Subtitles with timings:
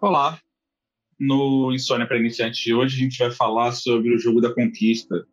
[0.00, 0.38] Olá.
[1.18, 5.26] No Insônia para Iniciantes de hoje, a gente vai falar sobre o jogo da conquista.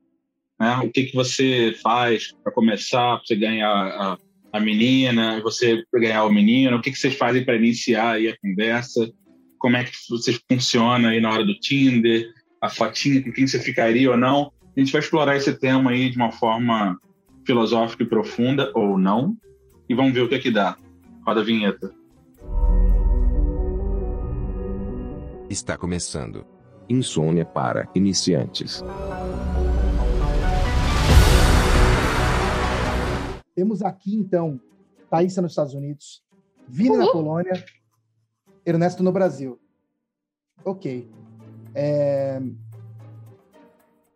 [0.59, 0.75] Né?
[0.77, 4.17] O que, que você faz para começar, para você ganhar a,
[4.51, 9.07] a menina, você ganhar o menino, o que, que vocês fazem para iniciar a conversa,
[9.59, 12.27] como é que vocês funcionam aí na hora do Tinder,
[12.59, 14.51] a fotinha, com quem você ficaria ou não.
[14.75, 16.99] A gente vai explorar esse tema aí de uma forma
[17.45, 19.37] filosófica e profunda, ou não,
[19.87, 20.75] e vamos ver o que é que dá.
[21.23, 21.93] Roda a vinheta.
[25.49, 26.43] Está começando.
[26.89, 28.83] Insônia para iniciantes.
[33.53, 34.59] Temos aqui, então,
[35.07, 36.23] Thaísa nos Estados Unidos,
[36.67, 37.63] Vini na Polônia,
[38.65, 39.59] Ernesto no Brasil.
[40.63, 41.07] Ok.
[41.75, 42.41] É...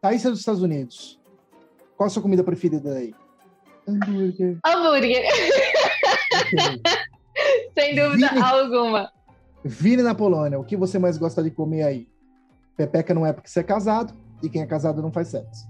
[0.01, 1.19] Thaísa dos Estados Unidos.
[1.95, 3.13] Qual a sua comida preferida aí?
[3.87, 4.57] Hambúrguer.
[4.65, 5.23] Hambúrguer.
[6.31, 6.81] Okay.
[7.73, 8.41] Sem dúvida Vini...
[8.41, 9.11] alguma.
[9.63, 12.07] Vire na Polônia, o que você mais gosta de comer aí?
[12.77, 15.67] Pepeca não é porque você é casado, e quem é casado não faz sexo.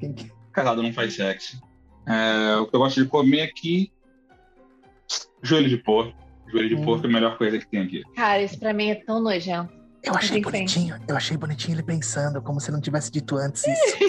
[0.00, 0.14] Quem...
[0.52, 1.60] Casado não faz sexo.
[2.06, 3.92] É, o que eu gosto de comer aqui,
[5.42, 6.16] joelho de porco.
[6.48, 6.84] Joelho de hum.
[6.84, 8.04] porco é a melhor coisa que tem aqui.
[8.14, 9.74] Cara, isso pra mim é tão nojento.
[10.02, 13.98] Eu achei bonitinho, eu achei bonitinho ele pensando, como se não tivesse dito antes isso.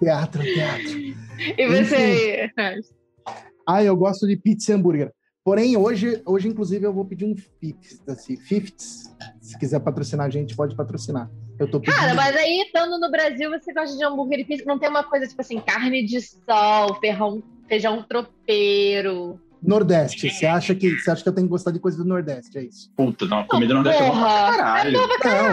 [0.00, 0.98] teatro, teatro.
[1.56, 2.82] E você aí?
[3.68, 5.12] Ah, eu gosto de pizza e hambúrguer.
[5.44, 9.14] Porém, hoje, hoje inclusive, eu vou pedir um fifths, assim, fifths.
[9.42, 11.30] Se quiser patrocinar a gente, pode patrocinar.
[11.58, 11.94] Eu tô pedindo...
[11.94, 15.04] Cara, mas aí, estando no Brasil, você gosta de hambúrguer e pizza, não tem uma
[15.04, 19.38] coisa tipo assim, carne de sol, feijão, feijão tropeiro.
[19.62, 22.56] Nordeste, você acha que você acha que eu tenho que gostar de coisa do Nordeste,
[22.56, 22.90] é isso?
[22.96, 24.96] Puta, não, comida do Nordeste é porra, é caralho.
[24.98, 25.52] É pra caralho.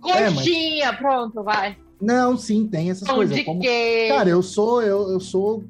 [0.00, 0.98] Não, é, Coxinha, é, mas...
[0.98, 1.76] pronto, vai.
[2.00, 3.36] Não, sim, tem essas Pão coisas.
[3.36, 3.60] De como...
[4.08, 5.62] Cara, eu sou, eu, eu sou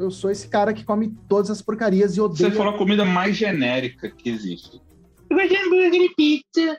[0.00, 2.50] eu sou esse cara que come todas as porcarias e odeia.
[2.50, 4.80] Você falou a comida mais genérica que existe.
[5.28, 6.78] Eu gosto de hambúrguer e pizza.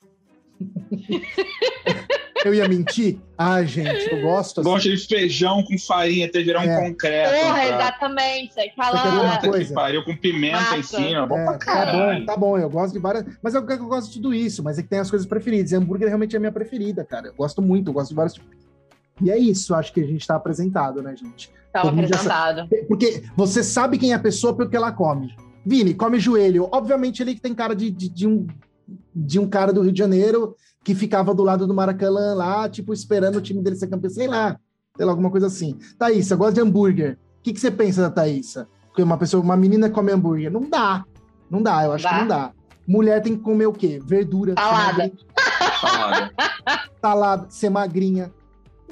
[2.46, 3.20] eu ia mentir?
[3.38, 4.62] Ah, gente, eu gosto.
[4.62, 4.70] Assim.
[4.70, 6.78] Gosto de feijão com farinha até virar é.
[6.78, 7.34] um concreto.
[7.34, 7.66] Porra, pra...
[7.66, 8.60] exatamente.
[8.60, 9.22] Aquela...
[9.22, 9.66] Uma coisa?
[9.66, 10.78] Que pariu com pimenta Mata.
[10.78, 11.26] em cima.
[11.26, 12.26] Bom é, pra caralho.
[12.26, 12.58] Tá bom, tá bom.
[12.58, 13.26] Eu gosto de várias.
[13.42, 14.64] Mas eu, eu gosto de tudo isso.
[14.64, 15.72] Mas é que tem as coisas preferidas.
[15.72, 17.28] E hambúrguer realmente é a minha preferida, cara.
[17.28, 18.61] Eu gosto muito, eu gosto de vários tipos.
[19.22, 21.52] E é isso, acho que a gente tá apresentado, né, gente?
[21.68, 22.68] Estava apresentado.
[22.88, 25.34] Porque você sabe quem é a pessoa pelo que ela come.
[25.66, 26.68] Vini, come joelho.
[26.72, 28.48] Obviamente ele que tem cara de, de, de, um,
[29.16, 32.92] de um cara do Rio de Janeiro que ficava do lado do Maracanã lá, tipo,
[32.92, 34.58] esperando o time dele ser campeão, sei lá,
[34.98, 35.78] sei lá, alguma coisa assim.
[35.98, 37.18] Thaísa, gosta de hambúrguer.
[37.40, 38.68] O que, que você pensa da Thaísa?
[38.88, 40.52] Porque uma pessoa, uma menina come hambúrguer.
[40.52, 41.06] Não dá.
[41.50, 42.10] Não dá, eu acho dá.
[42.10, 42.52] que não dá.
[42.88, 44.02] Mulher tem que comer o quê?
[44.04, 44.56] Verdura.
[44.58, 45.12] Salada.
[45.80, 46.32] Salada.
[47.00, 48.32] Salada, ser magrinha.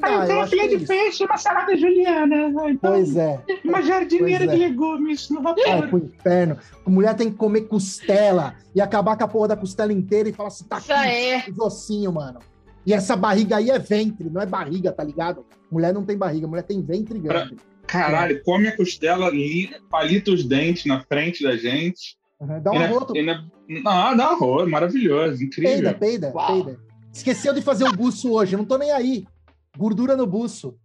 [0.02, 2.50] Ah, Aí tem filha de peixe e uma salada juliana.
[2.70, 3.42] Então, pois é.
[3.64, 4.58] Uma jardineira de é.
[4.58, 5.64] legumes no vapor.
[5.68, 6.58] Ai, pro inferno.
[6.86, 10.34] A mulher tem que comer costela e acabar com a porra da costela inteira e
[10.34, 11.46] falar assim, tá aqui, é.
[11.50, 12.40] os ossinhos, mano.
[12.86, 15.46] E essa barriga aí é ventre, não é barriga, tá ligado?
[15.72, 17.58] Mulher não tem barriga, mulher tem ventre grande.
[17.86, 18.40] Caralho, é.
[18.40, 22.18] come a costela ali, palita os dentes na frente da gente.
[22.40, 23.14] Uhum, dá um arroto.
[23.68, 25.72] Não, dá um arroto, maravilhoso, incrível.
[25.72, 26.64] Peida, peida, Uau.
[26.64, 26.80] peida.
[27.12, 29.26] Esqueceu de fazer o buço hoje, não tô nem aí.
[29.79, 30.78] Gordura no buço.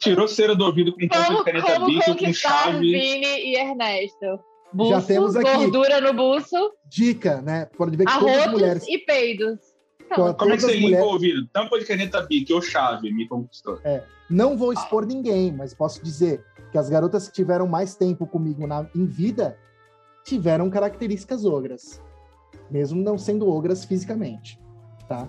[0.00, 2.80] Tirou cera do ouvido com ponta de caneta bico, com chave.
[2.80, 4.40] Vini e Ernesto.
[4.72, 5.52] Buço, Já temos aqui.
[5.52, 6.56] Gordura no buço.
[6.90, 7.66] Dica, né?
[7.76, 8.88] Pode ver que Arrotos todas as mulheres.
[8.88, 9.60] e peidos.
[10.00, 11.06] Então, Como é que você limpa mulheres...
[11.06, 11.46] o ouvido?
[11.52, 13.78] Tampa de caneta bic ou chave me conquistou.
[13.84, 15.06] É, não vou expor ah.
[15.06, 19.56] ninguém, mas posso dizer que as garotas que tiveram mais tempo comigo na, em vida
[20.24, 22.02] tiveram características ogras.
[22.68, 24.58] Mesmo não sendo ogras fisicamente,
[25.08, 25.28] tá?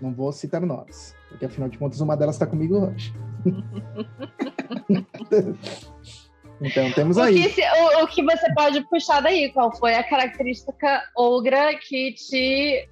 [0.00, 3.12] Não vou citar nomes, porque afinal de contas uma delas está comigo hoje.
[6.60, 7.46] então temos aí.
[7.46, 9.52] O que, o, o que, você pode puxar daí?
[9.52, 12.88] Qual foi a característica ogra que te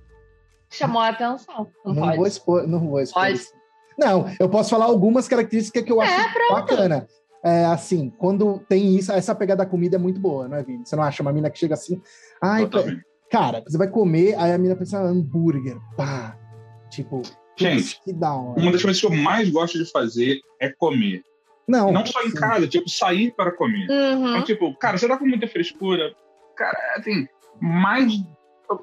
[0.70, 1.70] chamou a atenção?
[1.84, 3.22] Não, não vou expor, não vou expor.
[3.22, 3.40] Pode.
[3.98, 7.06] Não, eu posso falar algumas características que eu acho é, bacana.
[7.44, 10.84] É, assim, quando tem isso, essa pegada da comida é muito boa, não é, Vini?
[10.84, 12.00] Você não acha uma mina que chega assim,
[12.42, 12.68] ai,
[13.30, 16.38] cara, você vai comer, aí a mina pensa, hambúrguer, pá,
[16.94, 17.22] Tipo,
[17.56, 18.60] gente, que da hora.
[18.60, 21.22] uma das coisas que eu mais gosto de fazer é comer.
[21.66, 21.92] Não.
[21.92, 22.36] Não só em sim.
[22.36, 23.88] casa, tipo, sair para comer.
[23.88, 24.28] Uhum.
[24.28, 26.14] Então, tipo, cara, você tá com muita frescura.
[26.56, 27.26] Cara, assim,
[27.60, 28.12] mais.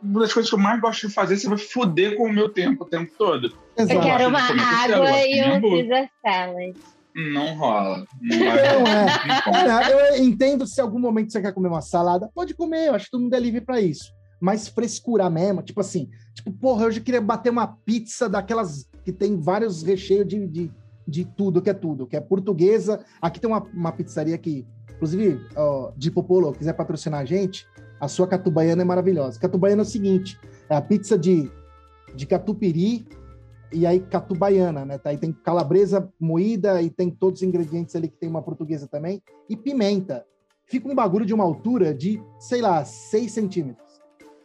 [0.04, 2.50] Uma das coisas que eu mais gosto de fazer, você vai foder com o meu
[2.50, 3.52] tempo o tempo todo.
[3.76, 3.94] Exato.
[3.94, 6.76] Eu quero uma água e um Caesar salad.
[7.16, 8.06] Não rola.
[8.22, 10.16] Não, vai, não é.
[10.16, 13.12] eu entendo se algum momento você quer comer uma salada, pode comer, eu acho que
[13.12, 15.62] todo mundo é livre para isso mais frescura mesmo.
[15.62, 20.28] Tipo assim, tipo, porra, eu já queria bater uma pizza daquelas que tem vários recheios
[20.28, 20.72] de, de,
[21.08, 23.06] de tudo, que é tudo, que é portuguesa.
[23.22, 24.66] Aqui tem uma, uma pizzaria que
[25.02, 27.66] Inclusive, ó, de Popolo, quiser patrocinar a gente,
[28.00, 29.40] a sua catubaiana é maravilhosa.
[29.40, 30.40] Catubaiana é o seguinte:
[30.70, 31.52] é a pizza de,
[32.16, 33.08] de catupiry
[33.74, 35.00] e aí catubaiana, né?
[35.00, 35.10] Tá?
[35.10, 39.24] Aí tem calabresa moída e tem todos os ingredientes ali que tem uma portuguesa também
[39.50, 40.24] e pimenta.
[40.68, 43.91] Fica um bagulho de uma altura de, sei lá, 6 centímetros.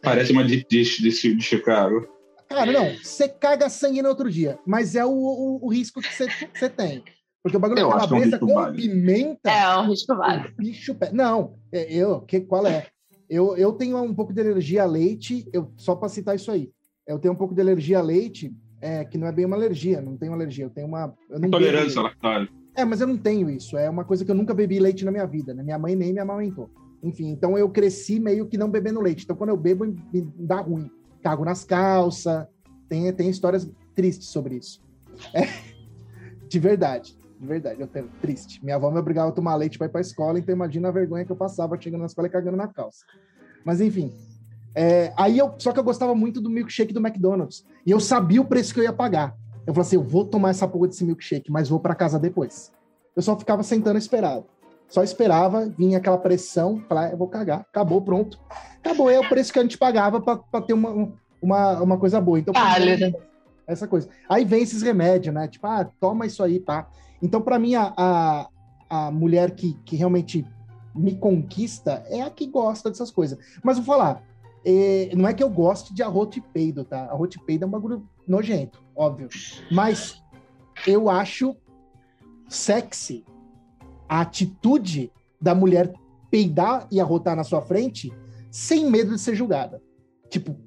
[0.01, 2.07] Parece uma deep dish de, de Chicago.
[2.49, 6.13] Cara, não, você caga sangue no outro dia, mas é o, o, o risco que
[6.13, 7.03] você tem.
[7.43, 8.81] Porque o bagulho Eu de acho que é um com válido.
[8.81, 9.49] pimenta.
[9.49, 10.53] É um risco válido.
[10.57, 11.11] bicho pé.
[11.11, 12.87] Não, é, eu, que, qual é?
[13.29, 16.69] Eu, eu tenho um pouco de alergia a leite, eu, só para citar isso aí.
[17.05, 20.01] Eu tenho um pouco de alergia a leite, é, que não é bem uma alergia,
[20.01, 21.13] não tenho alergia, eu tenho uma.
[21.29, 22.49] Eu não bebo Intolerância à lactose.
[22.75, 23.77] É, mas eu não tenho isso.
[23.77, 25.63] É uma coisa que eu nunca bebi leite na minha vida, né?
[25.63, 26.69] Minha mãe nem me amamentou.
[27.03, 29.23] Enfim, então eu cresci meio que não bebendo leite.
[29.23, 30.89] Então quando eu bebo, me dá ruim.
[31.21, 32.47] Cago nas calças.
[32.89, 34.81] Tem, tem histórias tristes sobre isso.
[35.33, 35.47] É,
[36.47, 37.17] de verdade.
[37.39, 38.63] De verdade, eu tenho triste.
[38.63, 41.23] Minha avó me obrigava a tomar leite para ir para escola, então imagina a vergonha
[41.23, 43.05] que eu passava chegando na escola e cagando na calça.
[43.63, 44.11] Mas enfim.
[44.73, 47.65] É, aí eu, só que eu gostava muito do milkshake do McDonald's.
[47.85, 49.35] E eu sabia o preço que eu ia pagar.
[49.65, 52.71] Eu falei assim: eu vou tomar essa porra desse milkshake, mas vou para casa depois.
[53.15, 54.45] Eu só ficava sentando esperado.
[54.89, 58.39] Só esperava, vinha aquela pressão, falar, eu vou cagar, acabou, pronto.
[58.79, 61.11] Acabou, é o preço que a gente pagava para ter uma,
[61.41, 62.39] uma, uma coisa boa.
[62.39, 63.17] Então, Válido.
[63.67, 64.07] essa coisa.
[64.29, 65.47] Aí vem esses remédios, né?
[65.47, 66.87] Tipo, ah, toma isso aí, pá.
[67.21, 68.47] Então, para mim, a, a,
[68.89, 70.45] a mulher que, que realmente
[70.95, 73.37] me conquista é a que gosta dessas coisas.
[73.61, 74.23] Mas vou falar,
[74.65, 77.03] é, não é que eu goste de arroto e peido, tá?
[77.05, 79.27] Arroto e peido é um bagulho nojento, óbvio.
[79.69, 80.23] Mas
[80.85, 81.55] eu acho
[82.47, 83.25] sexy
[84.07, 85.11] a atitude
[85.41, 85.91] da mulher
[86.31, 88.11] peidar e arrotar na sua frente
[88.51, 89.81] sem medo de ser julgada.
[90.29, 90.57] Tipo,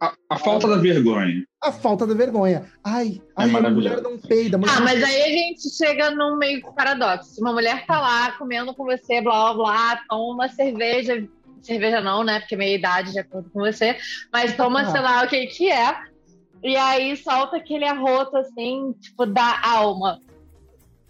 [0.00, 1.44] A, a falta da vergonha.
[1.60, 2.66] a falta da vergonha.
[2.84, 4.56] Ai, É ai a mulher não peida.
[4.56, 7.40] mas Ah, não mas aí a gente chega num meio que paradoxo.
[7.40, 11.26] Uma mulher tá lá comendo com você, blá blá blá, toma uma cerveja.
[11.60, 12.38] Cerveja não, né?
[12.40, 13.96] Porque meia idade de acordo com você.
[14.32, 14.90] Mas toma, Ah.
[14.92, 15.96] sei lá, o que que é.
[16.62, 20.20] E aí solta aquele arroto assim, tipo, da alma.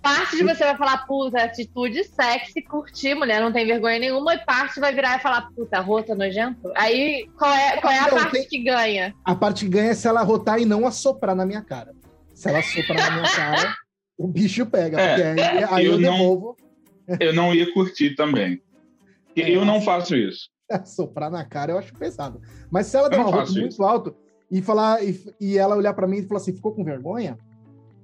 [0.00, 4.38] Parte de você vai falar, puta, atitude sexy, curtir, mulher não tem vergonha nenhuma, e
[4.44, 6.72] parte vai virar e falar, puta, arroto nojento.
[6.76, 9.14] Aí, qual é, qual é a Não, parte tem- que ganha?
[9.24, 11.92] A parte que ganha é se ela arrotar e não assoprar na minha cara.
[12.34, 13.74] Se ela assoprar na minha cara,
[14.16, 15.00] o bicho pega.
[15.00, 16.56] É, porque aí, aí eu, eu não- devolvo.
[17.20, 18.62] Eu não ia curtir também.
[19.34, 20.48] E É, eu não faço isso.
[20.70, 22.40] Assoprar na cara eu acho pesado.
[22.70, 24.14] Mas se ela der um arroto faço muito alto
[24.50, 27.36] e falar e, e ela olhar pra mim e falar assim, ficou com vergonha?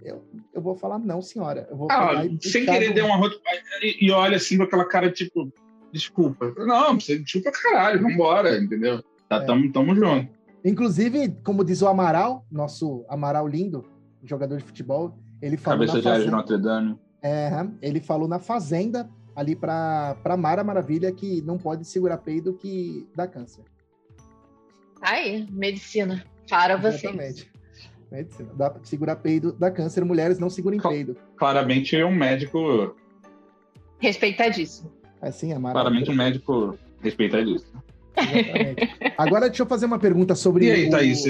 [0.05, 0.23] Eu,
[0.53, 1.67] eu vou falar, não, senhora.
[1.71, 3.41] Eu vou Ah, sem querer do- deu um arroto
[3.83, 5.51] e, e olha assim com aquela cara tipo,
[5.93, 6.53] desculpa.
[6.59, 9.03] Não, você desculpa caralho, vambora, entendeu?
[9.29, 9.41] Tá, É.
[9.47, 10.29] tamo, tamo junto.
[10.65, 13.85] Inclusive, como diz o Amaral, nosso Amaral lindo,
[14.23, 16.99] jogador de futebol, ele falou Cabeça na de Ares de Fazenda- Notre Dame.
[17.23, 17.51] É,
[17.81, 23.07] ele falou na Fazenda, ali pra, pra Mara Maravilha, que não pode segurar peido que
[23.17, 23.65] dá câncer.
[25.01, 26.25] Aí, medicina.
[26.49, 27.07] Para você.
[27.09, 27.51] Exatamente.
[28.17, 28.51] Medicina.
[28.55, 31.17] Dá pra segurar peido dá câncer, mulheres não segurem Qual- peido.
[31.37, 32.95] Claramente é um médico.
[33.99, 34.93] Respeitadíssimo.
[35.21, 35.75] Assim, a Mara.
[35.75, 37.83] Claramente um médico respeitadíssimo.
[38.17, 38.91] Exatamente.
[39.17, 40.67] Agora deixa eu fazer uma pergunta sobre.
[40.67, 41.25] E aí, o- Thaís?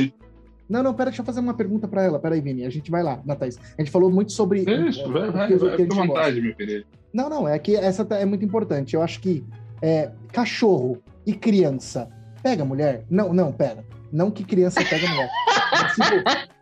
[0.69, 2.19] Não, não, pera, deixa eu fazer uma pergunta pra ela.
[2.19, 3.59] Peraí, Vini, a gente vai lá, na Thaís.
[3.79, 4.61] A gente falou muito sobre.
[4.89, 6.07] Isso, vai, vai, que- que gosta.
[6.07, 6.87] vontade, meu querido.
[7.13, 8.95] Não, não, é que essa tá- é muito importante.
[8.95, 9.45] Eu acho que
[9.81, 12.09] é, cachorro e criança
[12.43, 13.05] pega mulher?
[13.09, 13.85] Não, não, pera.
[14.13, 15.31] Não que criança pega mulher.
[15.73, 16.54] Mas, tipo,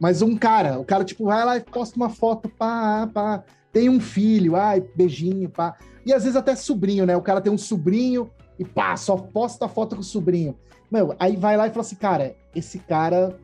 [0.00, 3.42] mas um cara, o cara, tipo, vai lá e posta uma foto, pá, pá.
[3.72, 5.76] Tem um filho, ai, beijinho, pá.
[6.06, 7.16] E às vezes até sobrinho, né?
[7.16, 10.58] O cara tem um sobrinho e pá, só posta a foto com o sobrinho.
[10.90, 13.38] Meu, aí vai lá e fala assim, cara, esse cara.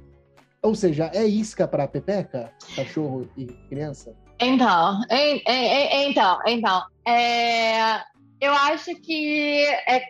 [0.62, 2.50] Ou seja, é isca pra pepeca?
[2.75, 4.14] Cachorro e criança?
[4.40, 7.96] Então, en- en- en- então, então, é,
[8.40, 10.06] eu acho que é,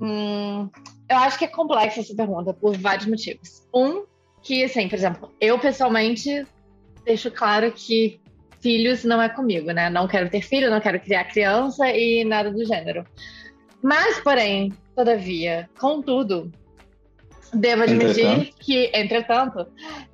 [0.00, 0.68] hum,
[1.08, 3.68] eu acho que é complexa essa pergunta por vários motivos.
[3.74, 4.04] Um,
[4.42, 6.46] que assim, por exemplo, eu pessoalmente
[7.04, 8.20] deixo claro que
[8.60, 9.90] filhos não é comigo, né?
[9.90, 13.04] Não quero ter filho, não quero criar criança e nada do gênero.
[13.82, 16.50] Mas, porém, todavia, contudo,
[17.52, 18.56] devo admitir Entretanto.
[18.60, 19.66] que, entretanto,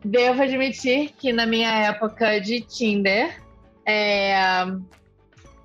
[0.03, 3.39] devo admitir que na minha época de Tinder,
[3.87, 4.65] é,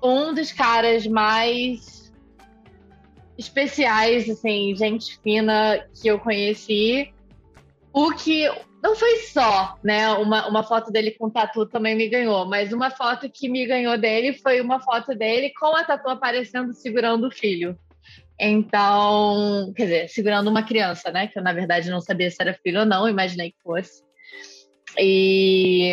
[0.02, 2.12] um dos caras mais
[3.38, 7.12] especiais, assim, gente fina que eu conheci,
[7.94, 8.50] o que
[8.82, 10.10] não foi só, né?
[10.14, 13.96] Uma, uma foto dele com tatu também me ganhou, mas uma foto que me ganhou
[13.96, 17.78] dele foi uma foto dele com a tatu aparecendo segurando o filho.
[18.38, 21.28] Então, quer dizer, segurando uma criança, né?
[21.28, 24.02] Que eu, na verdade, não sabia se era filho ou não, imaginei que fosse.
[24.98, 25.92] E,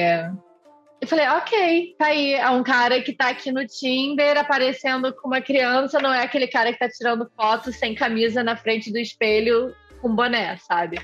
[1.00, 2.34] eu falei, ok, tá aí.
[2.34, 6.48] É um cara que tá aqui no Tinder aparecendo com uma criança, não é aquele
[6.48, 11.00] cara que tá tirando foto sem camisa na frente do espelho com boné, sabe?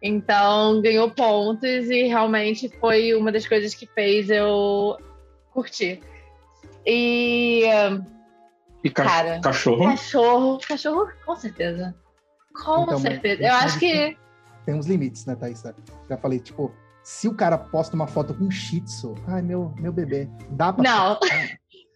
[0.00, 4.96] Então ganhou pontos e realmente foi uma das coisas que fez eu
[5.50, 6.00] curtir.
[6.86, 7.64] E.
[8.84, 9.84] E ca Cara, cachorro?
[9.84, 11.94] Cachorro, cachorro, com certeza.
[12.64, 13.42] Com Então, certeza.
[13.42, 14.16] Eu acho que.
[14.66, 15.62] Tem uns limites, né, Thaís?
[16.08, 19.72] Já falei, tipo, se o cara posta uma foto com um shih tzu, ai, meu,
[19.78, 20.82] meu bebê, dá pra...
[20.82, 21.18] Não.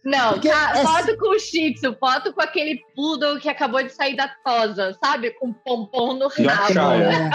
[0.07, 3.83] Não, Porque ca- é- foto com o Shih Tzu, foto com aquele poodle que acabou
[3.83, 5.31] de sair da tosa, sabe?
[5.31, 6.43] Com pompom no rabo.
[6.43, 6.79] Yorkshire.
[6.79, 7.29] É.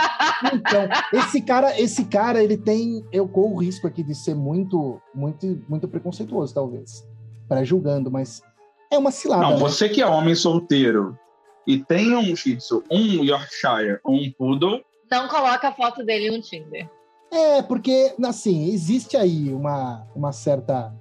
[0.54, 3.06] Então, esse cara, esse cara, ele tem.
[3.12, 7.06] Eu corro o risco aqui de ser muito, muito, muito preconceituoso, talvez.
[7.46, 8.42] Pré-julgando, mas
[8.90, 9.42] é uma cilada.
[9.42, 9.56] Não, né?
[9.58, 11.18] você que é homem solteiro
[11.66, 16.30] e tem um Shih Tzu, um Yorkshire ou um Poodle, Não coloca a foto dele
[16.34, 16.88] no Tinder.
[17.30, 20.92] É, porque, assim, existe aí uma, uma certa.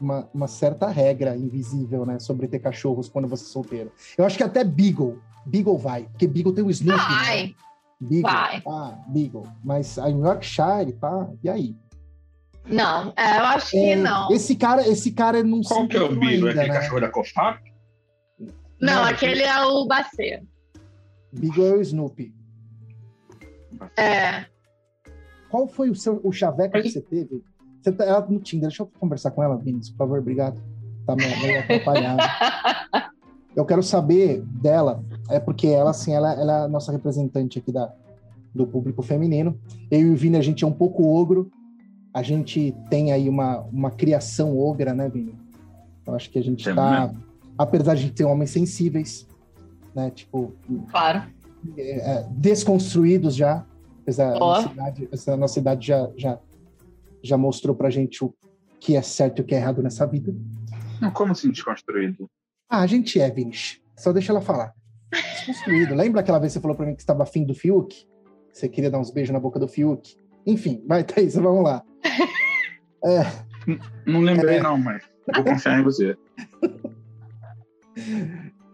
[0.00, 3.92] Uma, uma certa regra invisível, né, sobre ter cachorros quando você é solteiro.
[4.16, 5.20] Eu acho que até Beagle.
[5.44, 7.00] Beagle vai, porque Beagle tem o Snoopy.
[7.02, 7.08] né?
[7.24, 7.56] Vai.
[8.00, 8.62] Beagle, vai.
[8.68, 9.46] ah, Beagle.
[9.64, 11.28] Mas a Yorkshire, tá?
[11.42, 11.74] E aí?
[12.64, 14.30] Não, é, eu acho que É, não.
[14.30, 16.48] Esse cara, esse cara não qual que é o Beagle?
[16.48, 16.74] ainda, Aquele né?
[16.74, 17.60] cachorro da Cofap?
[18.80, 20.42] Não, aquele é o Bacê.
[21.32, 22.32] Beagle é o Snoopy.
[23.96, 24.44] É.
[25.50, 27.42] Qual foi o seu o chaveco que você teve?
[27.88, 28.68] Você tá ela no Tinder.
[28.68, 30.60] Deixa eu conversar com ela, Vinícius, por favor, obrigado.
[31.06, 32.22] Tá me, me atrapalhando.
[33.56, 37.72] Eu quero saber dela, é porque ela, assim, ela, ela é a nossa representante aqui
[37.72, 37.92] da,
[38.54, 39.58] do público feminino.
[39.90, 41.50] Eu e o Vini, a gente é um pouco ogro.
[42.14, 45.34] A gente tem aí uma, uma criação ogra, né, Vini?
[46.06, 47.10] Eu acho que a gente Temos, tá.
[47.56, 49.26] Apesar de a gente ter homens sensíveis,
[49.92, 50.10] né?
[50.10, 50.52] Tipo,
[50.90, 51.24] Claro.
[51.76, 53.64] é, é, desconstruídos já.
[54.02, 54.36] Apesar Ó.
[54.36, 56.38] a nossa idade, essa nossa idade já, já,
[57.22, 58.34] já mostrou pra gente o
[58.80, 60.34] que é certo e o que é errado nessa vida.
[61.14, 62.28] Como assim desconstruído?
[62.68, 63.80] Ah, a gente é, Vinícius.
[63.96, 64.72] Só deixa ela falar.
[65.10, 65.94] Desconstruído.
[65.94, 68.06] Lembra aquela vez que você falou pra mim que estava afim do Fiuk?
[68.52, 70.16] Você queria dar uns beijos na boca do Fiuk?
[70.46, 71.82] Enfim, vai, Thaís, vamos lá.
[74.06, 74.60] Não lembrei, É.
[74.62, 75.02] não, mas
[75.34, 76.16] vou confiar em você.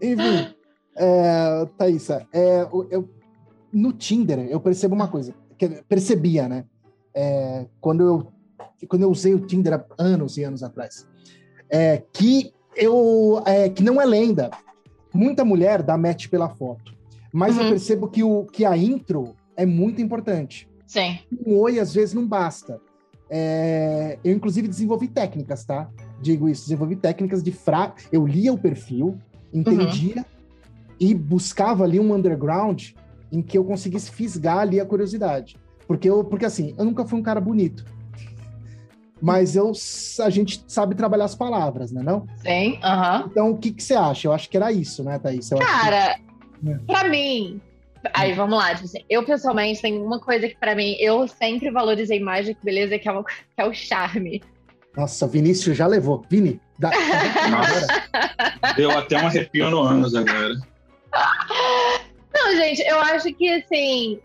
[0.02, 0.54] Enfim,
[0.96, 3.08] é, Thaísa, é, eu,
[3.72, 6.64] no Tinder eu percebo uma coisa, que percebia, né?
[7.14, 8.32] É, quando, eu,
[8.88, 11.06] quando eu usei o Tinder há anos e anos atrás,
[11.70, 14.50] é, que, eu, é, que não é lenda.
[15.12, 16.94] Muita mulher dá match pela foto,
[17.32, 17.70] mas eu Uhum.
[17.70, 20.68] percebo que, o, que a intro é muito importante.
[20.86, 21.18] Sim.
[21.46, 22.80] Um oi às vezes não basta.
[23.30, 25.88] É, eu, inclusive, desenvolvi técnicas, tá?
[26.20, 27.94] Digo isso, desenvolvi técnicas de fra...
[28.12, 29.18] Eu lia o perfil,
[29.52, 30.24] entendia
[31.00, 32.90] e buscava ali um underground
[33.32, 35.56] em que eu conseguisse fisgar ali a curiosidade.
[35.86, 37.84] Porque, eu, porque assim, eu nunca fui um cara bonito.
[39.24, 39.72] Mas eu,
[40.22, 42.02] a gente sabe trabalhar as palavras, né?
[42.04, 42.26] Não?
[42.42, 42.78] Sim.
[42.82, 43.24] Aham.
[43.30, 44.28] Então, o que, que você acha?
[44.28, 45.50] Eu acho que era isso, né, Thaís?
[45.50, 46.18] Eu acho que- Cara,
[46.66, 46.74] É.
[46.86, 47.58] pra mim.
[48.12, 51.70] Aí vamos lá, tipo assim, eu pessoalmente tem uma coisa que pra mim eu sempre
[51.70, 54.42] valorizei mais do que beleza, que é, uma, que é o charme.
[54.94, 56.22] Nossa, Vinícius já levou.
[56.28, 56.90] Vini, dá.
[58.76, 60.54] Deu até um arrepio no ânus agora.
[62.34, 64.18] Não, gente, eu acho que assim.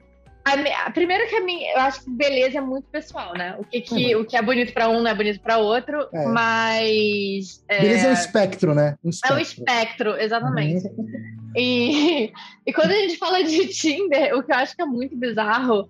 [0.46, 3.56] A, me- a- primeiro que a minha, eu acho que beleza é muito pessoal, né?
[3.60, 6.26] O que, que, o que é bonito pra um não é bonito pra outro, É.
[6.28, 7.64] mas.
[7.68, 8.96] é, Beleza é um espectro, né?
[9.04, 9.64] Um É o espectro.
[9.74, 10.88] espectro, exatamente.
[10.88, 11.08] Uhum.
[11.56, 12.32] E,
[12.66, 15.90] e quando a gente fala de Tinder, o que eu acho que é muito bizarro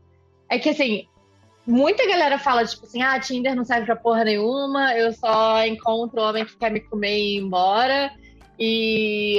[0.50, 1.06] é que, assim,
[1.66, 6.20] muita galera fala, tipo assim, ah, Tinder não serve pra porra nenhuma, eu só encontro
[6.22, 8.12] homem que quer me comer e ir embora,
[8.60, 9.38] e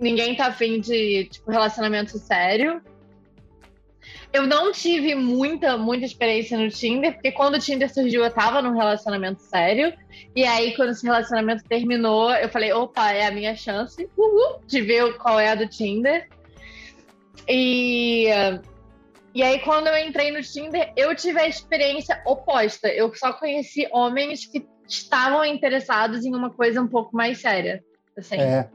[0.00, 2.80] ninguém tá afim de, tipo, relacionamento sério.
[4.34, 8.60] Eu não tive muita, muita experiência no Tinder, porque quando o Tinder surgiu, eu tava
[8.60, 9.94] num relacionamento sério.
[10.34, 14.80] E aí, quando esse relacionamento terminou, eu falei, opa, é a minha chance uhul, de
[14.80, 16.28] ver qual é a do Tinder.
[17.48, 18.26] E,
[19.32, 22.88] e aí, quando eu entrei no Tinder, eu tive a experiência oposta.
[22.88, 27.84] Eu só conheci homens que estavam interessados em uma coisa um pouco mais séria.
[28.18, 28.34] Assim.
[28.34, 28.68] É.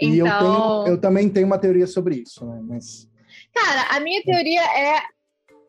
[0.00, 2.60] E eu, Então- tenho, eu também tenho uma teoria sobre isso, né?
[2.66, 3.08] Mas
[3.54, 5.02] Cara, a minha teoria é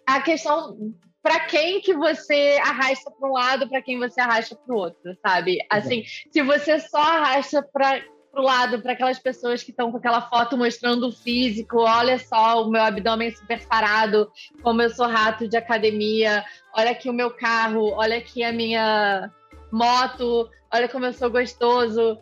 [0.05, 0.77] a questão
[1.21, 5.17] para quem que você arrasta para um lado, para quem você arrasta para o outro,
[5.25, 5.57] sabe?
[5.71, 8.03] Assim, se você só arrasta para
[8.35, 12.63] pro lado para aquelas pessoas que estão com aquela foto mostrando o físico, olha só
[12.63, 14.29] o meu abdômen super sarado,
[14.61, 16.43] como eu sou rato de academia,
[16.75, 19.31] olha aqui o meu carro, olha aqui a minha
[19.71, 22.19] moto, olha como eu sou gostoso.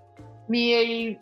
[0.48, 1.20] Me...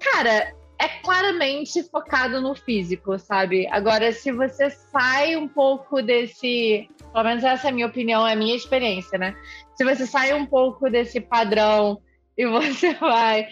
[0.00, 3.68] Cara, é claramente focado no físico, sabe?
[3.68, 6.88] Agora, se você sai um pouco desse.
[7.12, 9.36] Pelo menos essa é a minha opinião, é a minha experiência, né?
[9.76, 12.02] Se você sai um pouco desse padrão
[12.36, 13.46] e você vai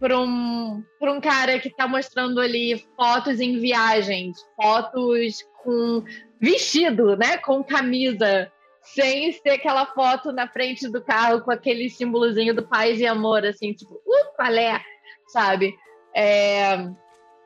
[0.00, 6.02] para um, um cara que está mostrando ali fotos em viagens, fotos com
[6.40, 7.38] vestido, né?
[7.38, 8.50] Com camisa,
[8.82, 13.46] sem ser aquela foto na frente do carro com aquele símbolozinho do paz e amor,
[13.46, 14.82] assim, tipo, uh, qual é?
[15.28, 15.72] Sabe?
[16.18, 16.88] É,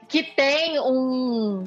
[0.09, 1.65] que tem um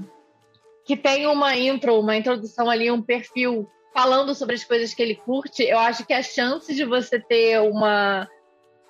[0.85, 5.15] que tem uma intro, uma introdução ali, um perfil falando sobre as coisas que ele
[5.15, 8.27] curte, eu acho que a chance de você ter uma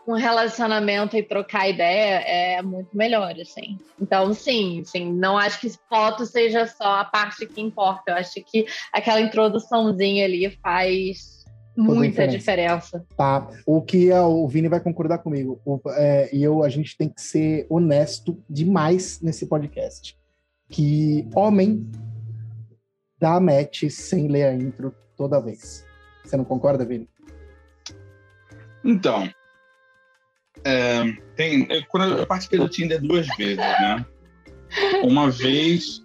[0.06, 3.80] um relacionamento e trocar ideia é muito melhor, assim.
[4.02, 8.12] Então, sim, sim, não acho que foto seja só a parte que importa.
[8.12, 11.43] Eu acho que aquela introduçãozinha ali faz
[11.76, 13.00] muita diferença.
[13.00, 13.06] diferença.
[13.18, 13.48] Tá.
[13.66, 15.62] O que é, o Vini vai concordar comigo.
[15.66, 20.18] O, é, e eu, a gente tem que ser honesto demais nesse podcast.
[20.70, 21.90] Que homem
[23.20, 25.86] dá match sem ler a intro toda vez.
[26.24, 27.08] Você não concorda, Vini?
[28.84, 29.30] Então,
[30.64, 31.04] é,
[31.36, 34.06] tem, eu, quando eu participei do Tinder duas vezes, né?
[35.04, 36.04] Uma vez,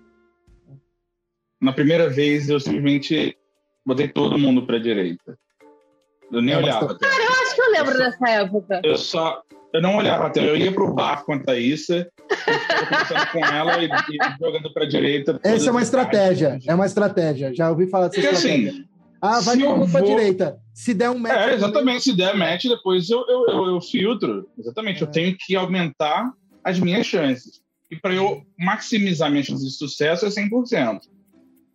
[1.61, 3.37] na primeira vez eu simplesmente
[3.85, 5.39] botei todo mundo para direita.
[6.33, 6.99] Eu nem é, olhava.
[6.99, 8.81] Cara, eu acho que eu lembro eu dessa época.
[8.85, 9.43] Eu só,
[9.73, 10.47] eu não olhava até.
[10.47, 15.41] Eu ia pro bar com a Thaísa, conversando com ela e, e jogando para direita.
[15.43, 16.59] Essa é uma estratégia.
[16.67, 17.55] É uma estratégia.
[17.55, 18.71] Já ouvi falar dessa Porque, assim, estratégia.
[18.71, 18.89] Assim,
[19.21, 20.03] ah, vai todo mundo vou...
[20.03, 20.59] direita.
[20.73, 21.37] Se der um match.
[21.37, 22.05] É, exatamente.
[22.05, 24.49] Se der match, depois eu, eu, eu, eu filtro.
[24.59, 25.03] Exatamente.
[25.03, 25.07] É.
[25.07, 26.31] Eu tenho que aumentar
[26.63, 27.61] as minhas chances.
[27.91, 31.01] E para eu maximizar minhas chances de sucesso é 100%.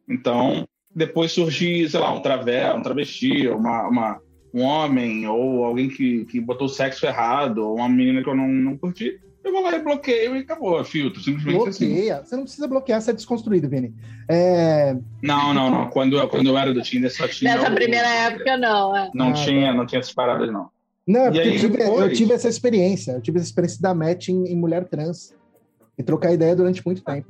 [0.10, 4.22] Então, depois surgir, sei lá, um travé, um travesti, uma, uma,
[4.54, 8.36] um homem, ou alguém que, que botou o sexo errado, ou uma menina que eu
[8.36, 11.88] não, não curti eu vou lá e bloqueio e acabou, é filtro, simplesmente assim.
[11.88, 12.16] Bloqueia.
[12.16, 12.26] assim.
[12.26, 13.94] Você não precisa bloquear, você é desconstruído, Vini.
[14.30, 14.96] É...
[15.22, 15.90] Não, não, não.
[15.90, 17.56] Quando, eu, quando eu era do Tinder só tinha.
[17.56, 17.76] Nessa o...
[17.76, 18.96] primeira época, não.
[18.96, 19.12] É.
[19.14, 19.74] Não, ah, tinha, tá.
[19.74, 20.70] não tinha essas paradas, não.
[21.06, 22.00] Não, é porque aí, eu, tive, depois...
[22.00, 23.12] eu, tive, essa experiência.
[23.12, 25.36] Eu tive essa experiência da match em, em mulher trans.
[25.98, 27.28] E trocar ideia durante muito tempo.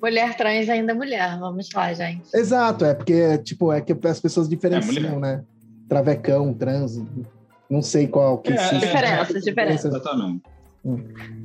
[0.00, 2.34] Mulher trans ainda é mulher, vamos lá, gente.
[2.34, 5.44] Exato, é porque, tipo, é que as pessoas diferenciam, é né?
[5.88, 7.02] Travecão, trans,
[7.68, 9.88] não sei qual que é, é, diferença, é, diferença.
[9.88, 10.42] Exatamente.
[10.84, 11.04] Hum.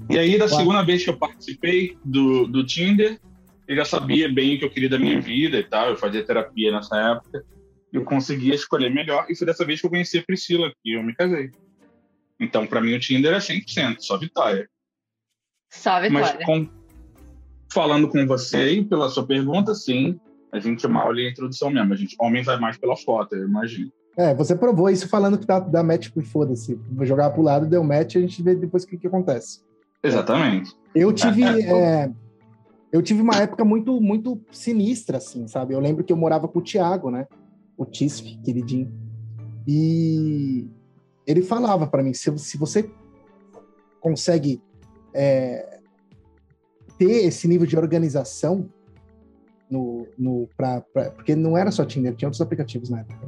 [0.09, 3.19] E aí, da segunda vez que eu participei do, do Tinder,
[3.67, 5.89] eu já sabia bem o que eu queria da minha vida e tal.
[5.89, 7.43] Eu fazia terapia nessa época.
[7.91, 9.25] Eu conseguia escolher melhor.
[9.29, 11.49] E foi dessa vez que eu conheci a Priscila, que eu me casei.
[12.39, 14.69] Então, para mim, o Tinder é 100%, só vitória.
[15.71, 16.37] Só vitória.
[16.37, 16.69] Mas com,
[17.75, 20.17] falando com você e pela sua pergunta, sim,
[20.49, 21.93] a gente mal ali a introdução mesmo.
[21.93, 23.91] A gente, homem vai mais pela foto, eu imagino.
[24.17, 26.79] É, você provou isso falando que dá, dá match por foda-se.
[26.89, 29.59] Vou jogar pro lado, deu match, a gente vê depois o que, que acontece.
[30.01, 30.71] Exatamente.
[30.95, 31.43] Eu tive.
[31.43, 32.09] é,
[32.93, 35.73] eu tive uma época muito, muito sinistra, assim, sabe?
[35.73, 37.27] Eu lembro que eu morava com o Thiago, né?
[37.77, 38.89] O Tisf, queridinho.
[39.67, 40.65] E
[41.27, 42.89] ele falava para mim: se, se você
[43.99, 44.61] consegue
[45.13, 45.74] é,
[46.97, 48.69] ter esse nível de organização
[49.69, 53.27] no, no pra, pra, porque não era só Tinder, tinha outros aplicativos na época.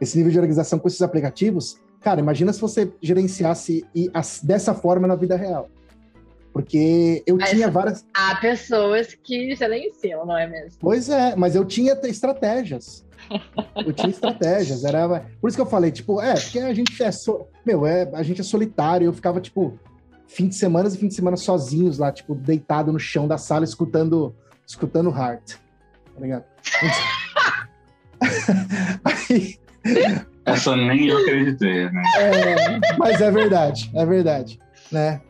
[0.00, 4.74] Esse nível de organização com esses aplicativos, cara, imagina se você gerenciasse e as, dessa
[4.74, 5.68] forma na vida real.
[6.52, 8.04] Porque eu mas tinha várias.
[8.12, 10.78] Há pessoas que gerenciam, não é mesmo?
[10.78, 13.06] Pois é, mas eu tinha estratégias.
[13.86, 14.84] eu tinha estratégias.
[14.84, 15.26] Era...
[15.40, 17.10] Por isso que eu falei, tipo, é, porque a gente é.
[17.10, 17.46] So...
[17.64, 19.06] Meu, é, a gente é solitário.
[19.06, 19.78] Eu ficava, tipo,
[20.32, 23.64] fim de semana e fim de semana sozinhos lá, tipo, deitado no chão da sala,
[23.64, 24.34] escutando,
[24.66, 25.56] escutando Heart.
[26.14, 26.44] Tá ligado?
[29.04, 29.58] Aí,
[30.44, 32.02] essa nem eu acreditei, né?
[32.18, 34.58] É, mas é verdade, é verdade,
[34.90, 35.20] né?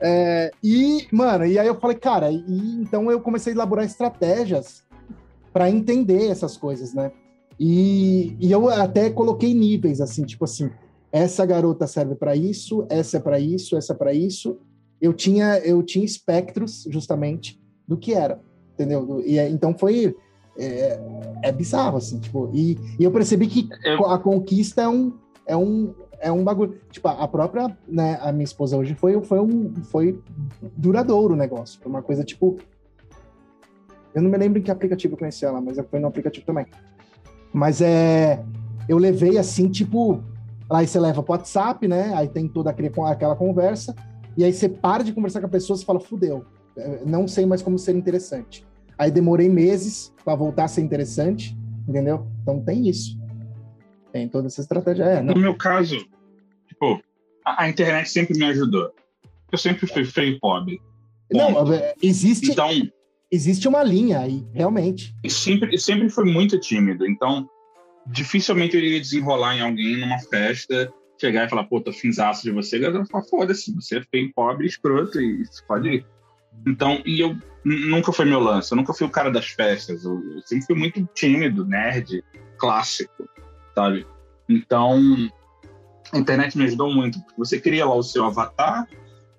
[0.00, 4.82] É, e, mano, e aí eu falei, cara, e então eu comecei a elaborar estratégias
[5.52, 7.12] para entender essas coisas, né?
[7.58, 10.70] E, e eu até coloquei níveis, assim, tipo assim,
[11.12, 14.58] essa garota serve para isso, essa é para isso, essa é para isso.
[15.00, 18.40] Eu tinha, eu tinha espectros, justamente, do que era,
[18.72, 19.22] entendeu?
[19.24, 20.16] E então foi
[20.56, 20.98] é,
[21.42, 23.68] é bizarro, assim, tipo, e, e eu percebi que
[24.06, 25.12] a conquista é um,
[25.46, 29.40] é um, é um bagulho, tipo, a própria, né, a minha esposa hoje foi, foi
[29.40, 30.18] um, foi
[30.76, 32.58] duradouro o negócio, foi uma coisa, tipo,
[34.14, 36.66] eu não me lembro em que aplicativo eu conheci ela, mas foi no aplicativo também,
[37.52, 38.42] mas é,
[38.88, 40.22] eu levei, assim, tipo,
[40.78, 43.94] aí você leva pro WhatsApp, né, aí tem toda aquela conversa,
[44.36, 46.44] e aí você para de conversar com a pessoa, e fala, fudeu,
[47.04, 48.64] não sei mais como ser interessante.
[48.98, 51.56] Aí demorei meses para voltar a ser interessante,
[51.88, 52.26] entendeu?
[52.42, 53.18] Então tem isso.
[54.12, 55.04] Tem toda essa estratégia.
[55.04, 55.96] É, no meu caso,
[56.68, 57.02] tipo,
[57.44, 58.92] a, a, internet sempre me ajudou.
[59.50, 60.80] eu sempre fui feio pobre.
[61.30, 62.68] Não, é, existe, Então,
[63.30, 65.14] existe uma linha aí, realmente.
[65.24, 67.06] e sempre, e sempre fui muito tímido.
[67.06, 67.48] Então,
[68.06, 72.50] dificilmente eu iria desenrolar em alguém numa festa, chegar e falar, pô, tô finzaço de
[72.50, 72.76] você.
[72.76, 74.02] A galera fala, foda-se, você é
[74.34, 76.06] pobre, escroto e pode ir.
[76.66, 80.04] Então, e eu nunca foi meu lance, eu nunca fui o cara das festas.
[80.04, 82.22] Eu, eu sempre fui muito tímido, nerd,
[82.58, 83.28] clássico,
[83.74, 84.06] sabe?
[84.48, 85.00] Então,
[86.12, 87.20] a internet me ajudou muito.
[87.20, 88.86] porque Você cria lá o seu avatar,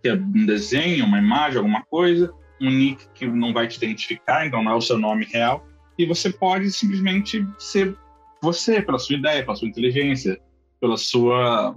[0.02, 4.46] que é um desenho, uma imagem, alguma coisa, um nick que não vai te identificar,
[4.46, 5.66] então não é o seu nome real,
[5.98, 7.96] e você pode simplesmente ser
[8.44, 10.40] você, pela sua ideia, pela sua inteligência,
[10.80, 11.76] pela sua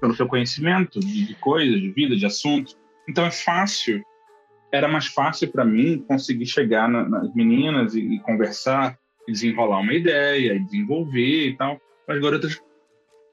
[0.00, 2.76] pelo seu conhecimento de, de coisas, de vida, de assuntos.
[3.06, 4.02] Então é fácil,
[4.72, 9.80] era mais fácil para mim conseguir chegar na- nas meninas e, e conversar, e desenrolar
[9.80, 11.78] uma ideia, e desenvolver e tal.
[12.08, 12.58] As garotas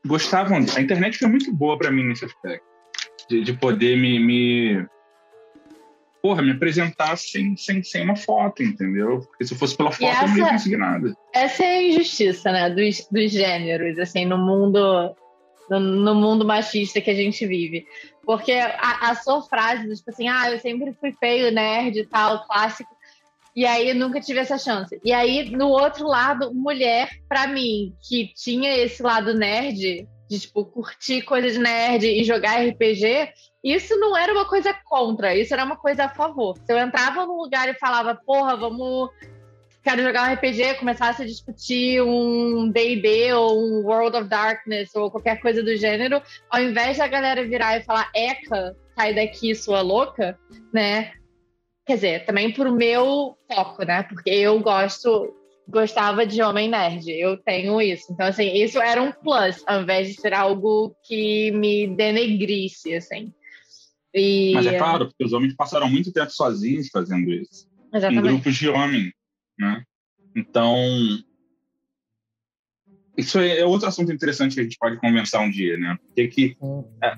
[0.06, 0.58] gostavam.
[0.76, 2.66] A internet foi muito boa para mim nesse aspecto,
[3.30, 4.86] de, de poder me, me
[6.28, 9.22] porra, me apresentar sem, sem, sem uma foto, entendeu?
[9.22, 11.16] Porque se fosse pela foto eu não ia essa- conseguir nada.
[11.34, 15.16] Essa é a injustiça, né, dos, dos gêneros, assim, no mundo
[15.70, 17.86] no, no mundo machista que a gente vive.
[18.26, 22.06] Porque a, a sua frase, do tipo assim, ah, eu sempre fui feio, nerd e
[22.06, 22.90] tal, clássico,
[23.56, 25.00] e aí nunca tive essa chance.
[25.06, 30.66] E aí, no outro lado, mulher, pra mim, que tinha esse lado nerd, de, tipo,
[30.66, 33.32] curtir coisa de nerd e jogar RPG,
[33.64, 36.58] isso não era uma coisa contra, isso era uma coisa a favor.
[36.58, 39.10] Se eu entrava num lugar e falava, porra, vamos
[39.88, 45.10] quero jogar um RPG, começasse a discutir um D&D ou um World of Darkness ou
[45.10, 49.80] qualquer coisa do gênero, ao invés da galera virar e falar Eca, sai daqui, sua
[49.80, 50.38] louca,
[50.74, 51.14] né?
[51.86, 54.04] Quer dizer, também por meu foco, né?
[54.04, 55.34] Porque eu gosto,
[55.68, 58.12] gostava de homem nerd, eu tenho isso.
[58.12, 63.34] Então, assim, isso era um plus, ao invés de ser algo que me denegrisse, assim.
[64.14, 64.54] E...
[64.54, 67.68] Mas é claro, porque os homens passaram muito tempo sozinhos fazendo isso.
[67.94, 68.24] Em Exatamente.
[68.24, 69.12] grupos de homens,
[69.60, 69.84] né?
[70.36, 70.76] Então,
[73.18, 75.98] isso é é outro assunto interessante que a gente pode conversar um dia, né?
[76.06, 76.58] Porque que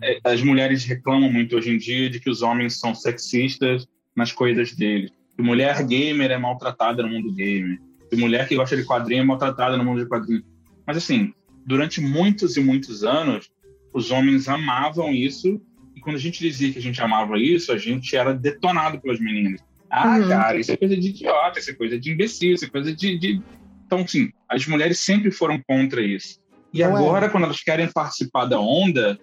[0.04, 3.86] é, as mulheres reclamam muito hoje em dia de que os homens são sexistas
[4.16, 5.12] nas coisas deles.
[5.36, 7.80] Que mulher gamer é maltratada no mundo gamer.
[8.18, 10.44] Mulher que gosta de quadrinho é maltratada no mundo de quadrinho.
[10.86, 11.34] Mas assim,
[11.66, 13.50] durante muitos e muitos anos,
[13.94, 15.62] os homens amavam isso.
[15.96, 19.20] E quando a gente dizia que a gente amava isso, a gente era detonado pelas
[19.20, 19.62] meninas.
[19.90, 20.28] Ah, Uhum.
[20.30, 23.18] cara, isso é coisa de idiota, isso é coisa de imbecil, isso é coisa de.
[23.18, 23.42] de...
[23.86, 26.40] Então, sim, as mulheres sempre foram contra isso.
[26.74, 26.86] E é.
[26.86, 29.20] agora, quando elas querem participar da onda,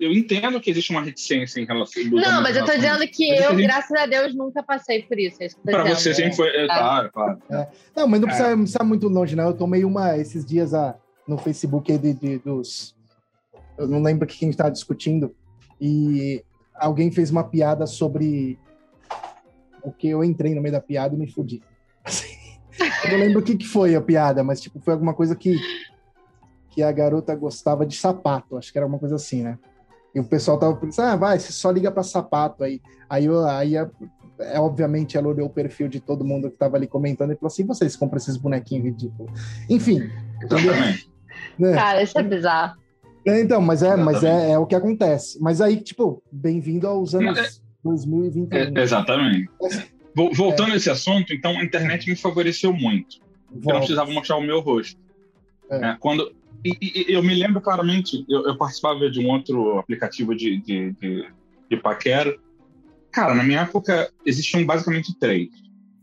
[0.00, 2.02] eu entendo que existe uma reticência em relação.
[2.04, 4.06] Não, mas em eu tô relação a dizendo que Mas eu, a gente- graças a
[4.06, 5.36] Deus, nunca passei por isso.
[5.42, 5.96] É isso Pra dizendo.
[5.98, 6.48] você sempre foi.
[6.48, 7.38] É, claro, claro.
[7.94, 8.30] Não, mas não É.
[8.30, 9.44] precisa, não precisa muito longe, não.
[9.48, 10.96] Eu tomei uma esses dias ah,
[11.28, 12.96] no Facebook aí de, de- dos.
[13.78, 15.34] Eu não lembro o que a gente estava discutindo.
[15.80, 16.42] E
[16.74, 18.58] alguém fez uma piada sobre
[19.82, 21.62] o que eu entrei no meio da piada e me fudi.
[22.04, 22.28] Assim,
[23.04, 25.56] eu não lembro o que, que foi a piada, mas tipo, foi alguma coisa que,
[26.70, 28.56] que a garota gostava de sapato.
[28.56, 29.58] Acho que era uma coisa assim, né?
[30.14, 32.80] E o pessoal tava pensando, ah, vai, você só liga para sapato aí.
[33.08, 33.88] Aí, eu, aí a-
[34.40, 37.48] é, obviamente ela olhou o perfil de todo mundo que tava ali comentando e falou
[37.48, 39.30] assim: vocês compram esses bonequinhos ridículos.
[39.68, 40.08] Enfim.
[40.42, 41.10] Exatamente.
[41.58, 41.72] Né?
[41.74, 42.76] Cara, isso é bizarro.
[43.26, 44.46] É, Então, mas é, mas Exatamente.
[44.46, 45.38] é, é o que acontece.
[45.40, 47.48] Mas aí, tipo, bem-vindo aos anos É,
[47.84, 48.78] 2021.
[48.78, 49.48] É, exatamente.
[50.14, 53.16] Vol- Voltando a esse assunto, então a internet me favoreceu muito.
[53.50, 53.78] Eu não Volta.
[53.80, 54.98] precisava mostrar o meu rosto.
[55.70, 55.96] É.
[56.00, 56.30] Quando,
[56.64, 60.92] e, e- eu me lembro claramente, eu, eu participava de um outro aplicativo de, de,
[60.92, 61.28] de,
[61.70, 62.36] de paquera.
[63.12, 65.48] Cara, na minha época existiam basicamente três,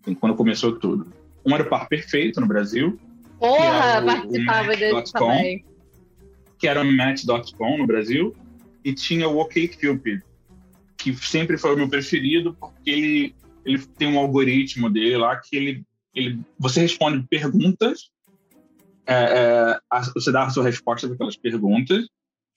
[0.02, 1.08] assim, quando começou tudo.
[1.46, 3.00] Um era o Par Perfeito no Brasil,
[3.39, 5.65] Porra, participava desse também.
[6.60, 8.36] que era o Match.com no Brasil,
[8.84, 10.22] e tinha o OkCupid,
[10.98, 15.56] que sempre foi o meu preferido, porque ele, ele tem um algoritmo dele lá que
[15.56, 18.10] ele, ele você responde perguntas,
[19.08, 22.06] é, é, a- você dá a sua resposta para aquelas perguntas,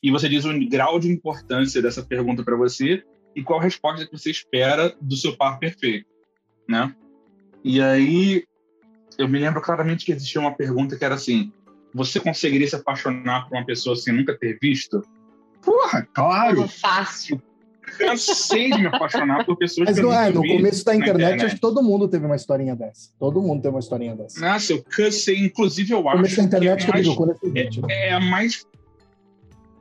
[0.02, 3.04] e você diz o grau de importância dessa pergunta para você
[3.36, 6.08] e qual resposta que você espera do seu par perfeito,
[6.68, 6.94] né?
[7.62, 8.44] E aí
[9.18, 11.52] eu me lembro claramente que existia uma pergunta que era assim:
[11.94, 15.02] você conseguiria se apaixonar por uma pessoa sem nunca ter visto?
[15.62, 16.66] Porra, claro!
[16.66, 17.42] Fácil.
[17.98, 20.98] Cansei de me apaixonar por pessoas Mas que eu é, no vi começo da na
[20.98, 23.11] internet, acho que todo mundo teve uma historinha dessa.
[23.18, 24.40] Todo mundo teve uma historinha dessa.
[24.40, 25.38] Nossa, eu cansei.
[25.38, 27.83] Inclusive, eu No acho começo da internet, que é eu mais, vídeo.
[27.88, 28.66] é a mais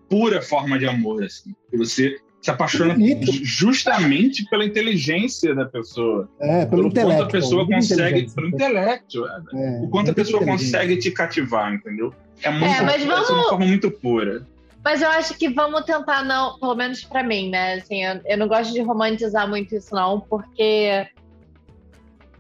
[0.10, 1.54] pura forma de amor, assim.
[1.70, 3.32] Que você se apaixona Bonito.
[3.44, 6.30] justamente pela inteligência da pessoa.
[6.40, 7.18] É, pelo, Pelo intelecto.
[7.18, 8.32] quanto a pessoa consegue...
[8.34, 9.26] Pelo intelecto.
[9.28, 9.42] é.
[9.54, 12.14] É, o quanto a pessoa consegue te cativar, entendeu?
[12.42, 14.48] É, muito, É, mas é vamos- uma forma muito pura.
[14.84, 17.74] Mas eu acho que vamos tentar, não, pelo menos pra mim, né?
[17.74, 21.08] Assim, eu, eu não gosto de romantizar muito isso, não, porque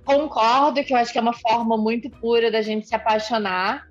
[0.05, 3.87] concordo que eu acho que é uma forma muito pura da gente se apaixonar,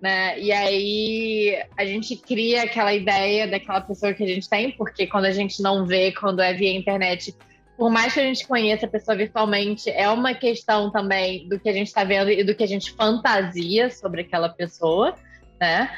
[0.00, 0.38] né?
[0.40, 5.26] E aí a gente cria aquela ideia daquela pessoa que a gente tem, porque quando
[5.26, 7.34] a gente não vê, quando é via internet,
[7.76, 11.68] por mais que a gente conheça a pessoa virtualmente, é uma questão também do que
[11.68, 15.14] a gente está vendo e do que a gente fantasia sobre aquela pessoa,
[15.60, 15.90] né?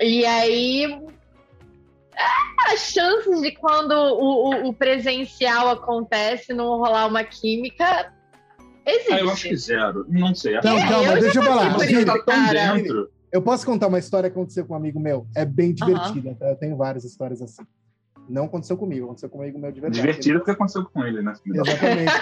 [0.00, 1.00] E aí
[2.72, 8.12] as chances de quando o, o, o presencial acontece não rolar uma química
[8.86, 9.12] existe.
[9.12, 10.06] Ah, eu acho que zero.
[10.08, 10.54] Não sei.
[10.62, 11.72] Não, É, calma, eu deixa eu falar.
[11.74, 12.74] Você tá tão cara.
[12.74, 13.10] dentro.
[13.30, 15.26] Eu posso contar uma história que aconteceu com um amigo meu?
[15.36, 16.48] É bem divertida, tá?
[16.48, 17.62] Eu tenho várias histórias assim.
[18.28, 20.00] Não aconteceu comigo, aconteceu com um amigo meu de verdade.
[20.00, 21.34] Divertido porque aconteceu com ele, né?
[21.46, 22.12] Exatamente.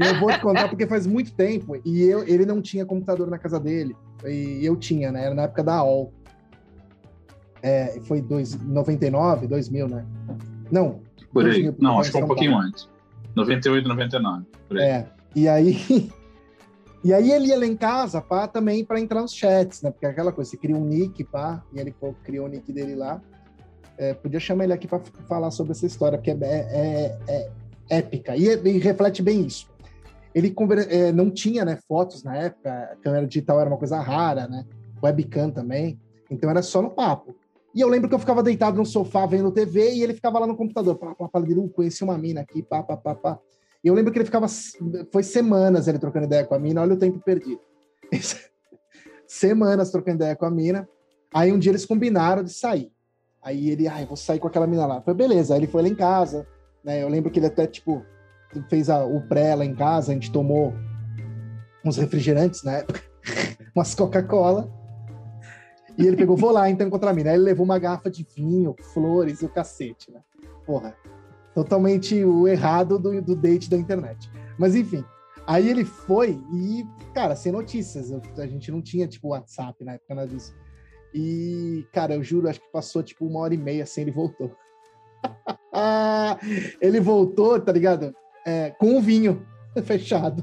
[0.00, 3.28] e eu vou te contar porque faz muito tempo e eu, ele não tinha computador
[3.28, 3.94] na casa dele.
[4.24, 5.26] E eu tinha, né?
[5.26, 6.12] Era na época da AOL.
[7.62, 10.04] É, foi dois, 99, 2000, né?
[10.70, 11.00] Não.
[11.32, 11.62] Por aí.
[11.62, 12.66] 2000, Não, acho que foi São um pouquinho Paulo.
[12.66, 12.88] antes.
[13.36, 14.44] 98, 99.
[14.68, 14.84] Por aí.
[14.84, 15.06] É.
[15.34, 16.10] E aí.
[17.04, 19.90] E aí ele ia lá em casa, pá, também para entrar nos chats, né?
[19.90, 22.94] Porque é aquela coisa, você cria um nick, pá, e ele criou o nick dele
[22.94, 23.20] lá.
[23.98, 27.50] É, podia chamar ele aqui para falar sobre essa história, porque é, é- é
[27.98, 28.36] épica.
[28.36, 29.68] E, e reflete bem isso.
[30.32, 33.98] Ele conver- é, não tinha né, fotos na época, a câmera digital era uma coisa
[34.00, 34.64] rara, né?
[35.02, 35.98] Webcam também.
[36.30, 37.34] Então era só no papo.
[37.74, 40.46] E eu lembro que eu ficava deitado no sofá vendo TV e ele ficava lá
[40.46, 40.96] no computador.
[40.96, 43.38] Pá, pá, pá, "Uh, conheci uma mina aqui, pá, pá, pá, pá.
[43.82, 44.46] E eu lembro que ele ficava.
[45.10, 47.60] Foi semanas ele trocando ideia com a mina, olha o tempo perdido.
[49.26, 50.88] semanas trocando ideia com a mina.
[51.34, 52.92] Aí um dia eles combinaram de sair.
[53.42, 55.00] Aí ele, ai, vou sair com aquela mina lá.
[55.02, 55.54] Foi beleza.
[55.54, 56.46] Aí ele foi lá em casa,
[56.84, 57.02] né?
[57.02, 58.04] Eu lembro que ele até, tipo,
[58.68, 60.72] fez a- o pré lá em casa, a gente tomou
[61.84, 63.02] uns refrigerantes na época,
[63.74, 64.70] umas Coca-Cola.
[65.98, 67.30] E ele pegou, vou lá então encontrar a mina.
[67.30, 70.20] Aí ele levou uma garrafa de vinho, flores e o cacete, né?
[70.64, 70.96] Porra,
[71.54, 74.30] totalmente o errado do, do date da internet.
[74.58, 75.04] Mas enfim,
[75.46, 78.10] aí ele foi e, cara, sem notícias.
[78.38, 80.54] A gente não tinha, tipo, WhatsApp na época, nada disso.
[81.14, 84.56] E, cara, eu juro, acho que passou, tipo, uma hora e meia assim, ele voltou.
[86.80, 88.14] ele voltou, tá ligado?
[88.46, 89.46] É, com o vinho
[89.84, 90.42] fechado.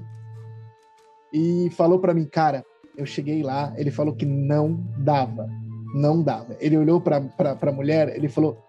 [1.34, 2.64] E falou pra mim, cara,
[3.00, 5.48] eu cheguei lá, ele falou que não dava.
[5.96, 6.56] Não dava.
[6.60, 8.62] Ele olhou pra, pra mulher, ele falou: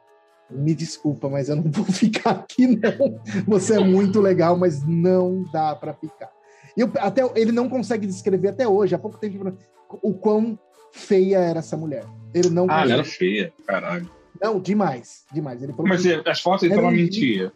[0.50, 3.20] Me desculpa, mas eu não vou ficar aqui, não.
[3.46, 6.30] Você é muito legal, mas não dá pra ficar.
[6.76, 9.52] Eu, até, ele não consegue descrever até hoje, há pouco tempo,
[10.02, 10.58] o quão
[10.92, 12.04] feia era essa mulher.
[12.32, 14.08] Ele não Ah, ela era feia, caralho.
[14.40, 15.62] Não, demais, demais.
[15.62, 17.52] Ele falou Mas que as fotos ele um- mentia.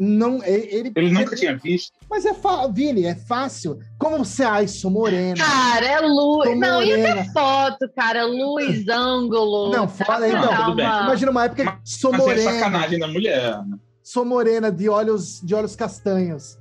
[0.00, 1.92] Não, ele, ele, Ele nunca tinha visto.
[2.08, 3.78] Mas é fácil, Vini, é fácil.
[3.98, 5.36] Como você, ai, sou morena.
[5.36, 6.58] Cara, é luz.
[6.58, 7.12] Não, e morena.
[7.20, 8.24] até foto, cara.
[8.24, 9.70] Luz, ângulo.
[9.70, 10.86] Não, fala pra aí, não, tudo bem.
[10.86, 13.58] Imagina uma época Mas- que sou Mas é morena, sacanagem da mulher.
[13.66, 13.76] né?
[14.02, 16.58] sou morena de olhos, de olhos castanhos.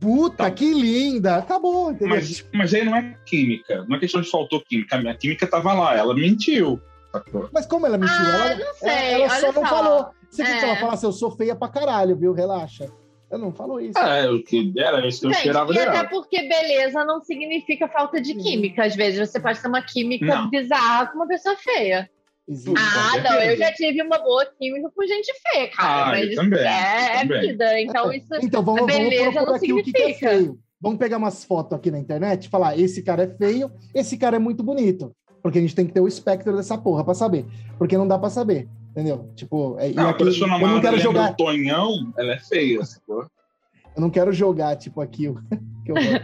[0.00, 0.50] Puta, Tá.
[0.50, 1.36] que linda.
[1.36, 2.14] Acabou, entendeu?
[2.16, 3.84] Mas, mas aí não é química.
[3.88, 4.96] Não é questão de faltou química.
[4.96, 6.80] A química tava lá, ela mentiu.
[7.24, 7.48] Sacou?
[7.52, 8.14] Mas como ela mentiu?
[8.16, 9.66] Ah, ela não sei, ela, ela só não só.
[9.68, 10.06] falou.
[10.30, 10.68] Você quer que É.
[10.68, 12.32] ela falasse, eu sou feia pra caralho, viu?
[12.32, 12.90] Relaxa.
[13.30, 13.98] Ela não falou isso.
[13.98, 18.20] É, o que era isso que eu esperava e até porque beleza não significa falta
[18.20, 18.84] de química.
[18.84, 20.48] Às vezes você pode ter uma química Não.
[20.50, 22.08] bizarra com uma pessoa feia.
[22.48, 22.74] Existe.
[22.78, 26.02] Ah, não, eu já tive uma boa química com gente feia, cara.
[26.04, 27.38] Ah, mas eu isso também, é, eu também.
[27.38, 27.80] é vida.
[27.80, 28.28] Então isso.
[28.40, 30.30] Então vamos, vamos beleza procurar não aqui o que, que é significa.
[30.30, 30.58] feio.
[30.80, 34.36] Vamos pegar umas fotos aqui na internet e falar: esse cara é feio, esse cara
[34.36, 35.12] é muito bonito.
[35.42, 37.46] Porque a gente tem que ter o espectro dessa porra pra saber.
[37.78, 38.68] Porque não dá pra saber.
[38.90, 39.30] Entendeu?
[39.36, 41.32] Tipo, é, e Não, aqui, eu não quero jogar.
[41.32, 42.80] o Tonhão, ela é feia?
[43.08, 45.28] Eu não quero jogar, tipo, aqui.
[45.28, 45.34] o-
[45.84, 46.20] que horror.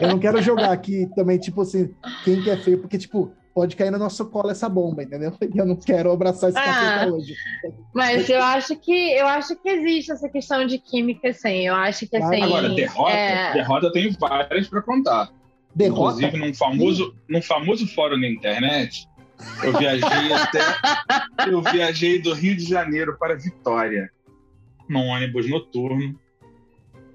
[0.00, 1.90] eu não quero jogar aqui também, tipo assim,
[2.24, 5.32] quem que é feio, porque, tipo, pode cair no nosso colo essa bomba, entendeu?
[5.54, 7.06] E eu não quero abraçar esse Ah.
[7.12, 7.34] hoje.
[7.94, 11.66] Mas eu acho que eu acho que existe essa questão de química, sim.
[11.66, 12.42] Eu acho que assim.
[12.42, 15.28] Agora, derrota, é, derrota eu tenho várias pra contar.
[15.76, 16.16] Derrota.
[16.24, 19.06] Inclusive, num famoso, num famoso fórum na internet,
[19.62, 20.60] eu viajei até.
[21.46, 24.10] Eu viajei do Rio de Janeiro para Vitória,
[24.88, 26.18] num ônibus noturno.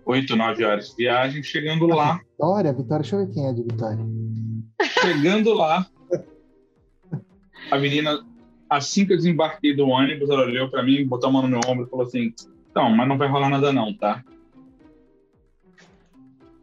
[0.05, 3.63] Oito, nove horas de viagem, chegando lá, Vitória, Vitória, deixa eu ver quem é de
[3.63, 3.99] Vitória.
[5.01, 5.85] chegando lá,
[7.71, 8.23] a menina,
[8.69, 11.61] assim que eu desembarquei do ônibus, ela olhou pra mim, botou a mão no meu
[11.67, 12.33] ombro e falou assim:
[12.69, 14.23] Então, mas não vai rolar nada, não, tá?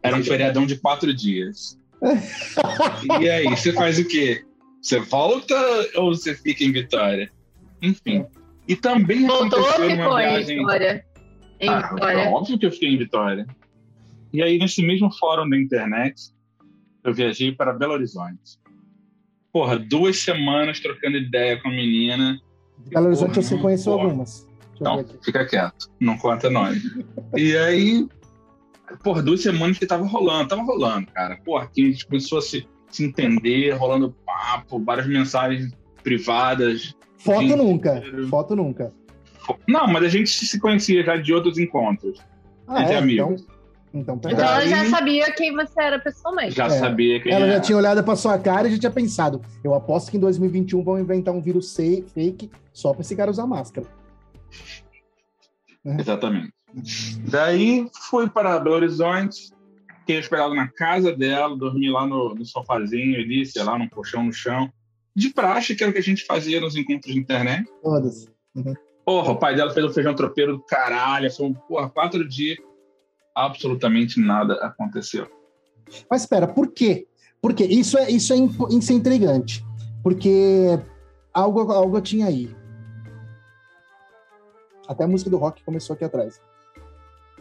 [0.01, 1.78] Era um feriadão de quatro dias.
[3.21, 4.43] E aí, você faz o quê?
[4.81, 5.55] Você volta
[5.95, 7.29] ou você fica em Vitória?
[7.81, 8.25] Enfim.
[8.67, 10.57] E também voltou ou aconteceu ficou numa em viagem.
[10.59, 11.05] Vitória?
[11.59, 12.29] Em Ah, Vitória.
[12.29, 13.45] óbvio que eu fiquei em Vitória.
[14.31, 16.31] E aí, nesse mesmo fórum da internet,
[17.03, 18.59] eu viajei para Belo Horizonte.
[19.51, 22.39] Porra, duas semanas trocando ideia com a menina,
[22.89, 24.03] Belo Horizonte eu Porra, sei não, conheço porra.
[24.03, 24.47] algumas.
[24.47, 25.89] Deixa Então, fica quieto.
[25.99, 26.77] Não conta nós.
[27.35, 28.07] e aí,
[29.03, 30.47] por duas semanas que tava rolando.
[30.49, 31.37] Tava rolando, cara.
[31.43, 35.71] Porra, que a gente começou a se, se entender, rolando papo, várias mensagens
[36.03, 36.95] privadas.
[37.17, 38.01] Foto Gente, nunca.
[38.29, 38.93] Foto nunca.
[39.67, 42.19] Não, mas a gente se conhecia já de outros encontros.
[42.67, 42.97] Ah, Entre é?
[42.97, 43.41] amigos.
[43.91, 46.51] Então, então Então ela já sabia quem você era pessoalmente.
[46.55, 46.69] Já É.
[46.69, 47.61] sabia quem Ela já era.
[47.61, 49.41] tinha olhado pra sua cara e já tinha pensado.
[49.63, 53.47] Eu aposto que em 2021 vão inventar um vírus fake só pra esse cara usar
[53.47, 53.87] máscara.
[55.83, 56.53] Exatamente.
[57.29, 59.51] Daí fui para Belo Horizonte,
[59.99, 64.23] fiquei hospedado na casa dela, dormi lá no, no sofazinho ali, sei lá, num colchão
[64.23, 64.71] no chão.
[65.15, 67.69] De praxe, que era o que a gente fazia nos encontros de internet.
[67.81, 68.27] Todas.
[69.03, 71.31] Porra, o pai dela fez um feijão tropeiro do caralho.
[71.31, 72.57] Foi, porra, quatro dias.
[73.35, 75.27] Absolutamente nada aconteceu.
[76.09, 77.07] Mas espera, por quê?
[77.41, 78.37] Porque isso é, isso é,
[78.75, 79.65] isso é intrigante.
[80.03, 80.79] Porque
[81.33, 82.55] algo, algo tinha aí.
[84.87, 86.41] Até a música do rock começou aqui atrás.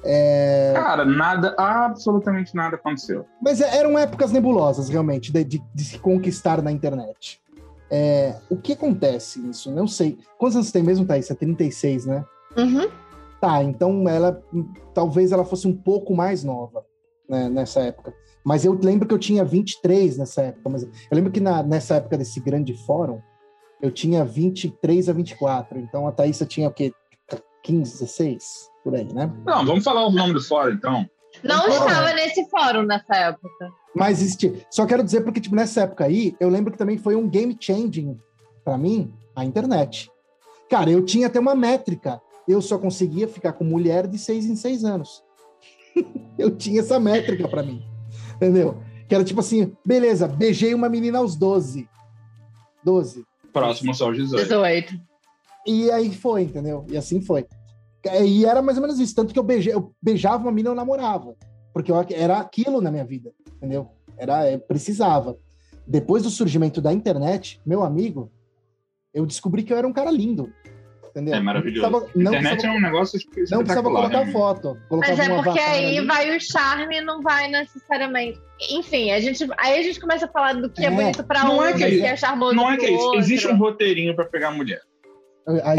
[0.05, 3.25] É, Cara, nada, absolutamente nada aconteceu.
[3.43, 7.41] Mas é- eram épocas nebulosas, realmente, de, de- de se conquistar na internet.
[7.91, 9.71] É, o que acontece nisso?
[9.75, 10.19] Não sei.
[10.39, 11.31] Quantos anos você tem mesmo, Thaís?
[11.31, 12.25] É 36, né?
[12.57, 12.89] Uhum.
[13.41, 14.43] Tá, então ela
[14.93, 16.85] talvez ela fosse um pouco mais nova
[17.29, 18.13] né, nessa época.
[18.45, 20.69] Mas eu lembro que eu tinha 23 nessa época.
[20.69, 23.21] Mas eu lembro que na- nessa época desse grande fórum,
[23.81, 25.79] eu tinha 23 a 24.
[25.79, 26.93] Então a Thaísa tinha o quê?
[27.69, 28.71] 15, 16?
[28.83, 29.31] Por aí, né?
[29.45, 31.09] Não, vamos falar o nome do fora, então.
[31.45, 33.71] Não Então, estava nesse fórum nessa época.
[33.95, 34.67] Mas existe.
[34.71, 37.55] Só quero dizer porque, tipo, nessa época aí, eu lembro que também foi um game
[37.61, 38.19] changing
[38.65, 40.11] pra mim, a internet.
[40.71, 42.21] Cara, eu tinha até uma métrica.
[42.47, 45.23] Eu só conseguia ficar com mulher de seis em seis anos.
[46.39, 47.85] eu tinha essa métrica pra mim.
[48.37, 48.83] Entendeu?
[49.07, 51.87] Que era tipo assim, beleza, beijei uma menina aos 12.
[52.83, 53.25] 12.
[53.53, 54.43] Próximo só o 18.
[54.43, 55.01] 18.
[55.67, 56.87] E aí foi, entendeu?
[56.89, 57.47] E assim foi.
[58.25, 59.15] E era mais ou menos isso.
[59.15, 61.35] Tanto que eu, beijei, eu beijava uma menina, eu namorava.
[61.73, 63.91] Porque eu, era aquilo na minha vida, entendeu?
[64.17, 65.37] Era, eu precisava.
[65.87, 68.31] Depois do surgimento da internet, meu amigo,
[69.15, 70.53] eu descobri que eu era um cara lindo.
[71.11, 71.35] Entendeu?
[71.35, 71.91] É maravilhoso.
[71.91, 74.01] Não precisava, não internet precisava, é um negócio não precisava espetacular.
[74.03, 74.33] colocar realmente.
[74.33, 74.77] foto.
[74.91, 76.07] Mas é porque aí ali.
[76.07, 78.39] vai o charme, não vai necessariamente.
[78.71, 80.91] Enfim, a gente, aí a gente começa a falar do que é, É.
[80.91, 83.03] bonito pra Não um, é que- que é charmoso Não é que é isso.
[83.03, 83.21] outro.
[83.21, 84.81] Existe um roteirinho pra pegar mulher.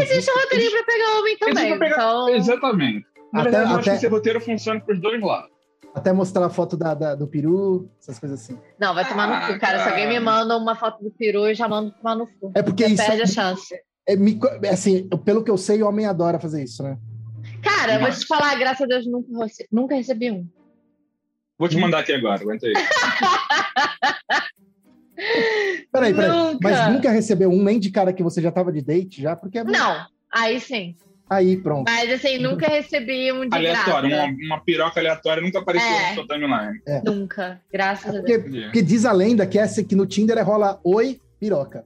[0.02, 1.78] Existe um roteirinho pra pegar homem também.
[1.78, 3.06] Pegar- Então, Exatamente.
[3.32, 5.50] Na Até- verdade, eu acho até- que esse roteiro funciona pros dois lados.
[5.94, 8.58] Até mostrar a foto da, da- do peru, essas coisas assim.
[8.78, 9.82] não, vai tomar no cu, cara.
[9.82, 12.52] Se alguém me manda uma foto do peru, eu já mando tomar no cu.
[12.54, 13.06] É porque Você isso.
[13.06, 13.74] perde a chance.
[14.08, 14.14] É,
[14.64, 16.96] é assim, pelo que eu sei, o homem adora fazer isso, né?
[17.62, 19.28] Cara, eu vou te falar, graças a Deus, nunca,
[19.70, 20.48] nunca recebi um.
[21.58, 22.72] Vou te mandar aqui agora, aguenta aí.
[25.92, 26.30] Peraí, peraí.
[26.30, 26.58] Nunca.
[26.62, 29.34] Mas nunca recebeu um nem de cara que você já tava de date já?
[29.36, 30.94] Porque é Não, aí sim.
[31.28, 31.88] Aí, pronto.
[31.88, 34.24] Mas assim, nunca recebi um de Aleatório, graça.
[34.32, 36.08] uma, uma piroca aleatória nunca apareceu É.
[36.08, 36.80] na sua timeline.
[37.04, 38.64] Nunca, graças a Porque, Deus.
[38.64, 41.84] porque diz a lenda que essa que no Tinder é rola oi, piroca.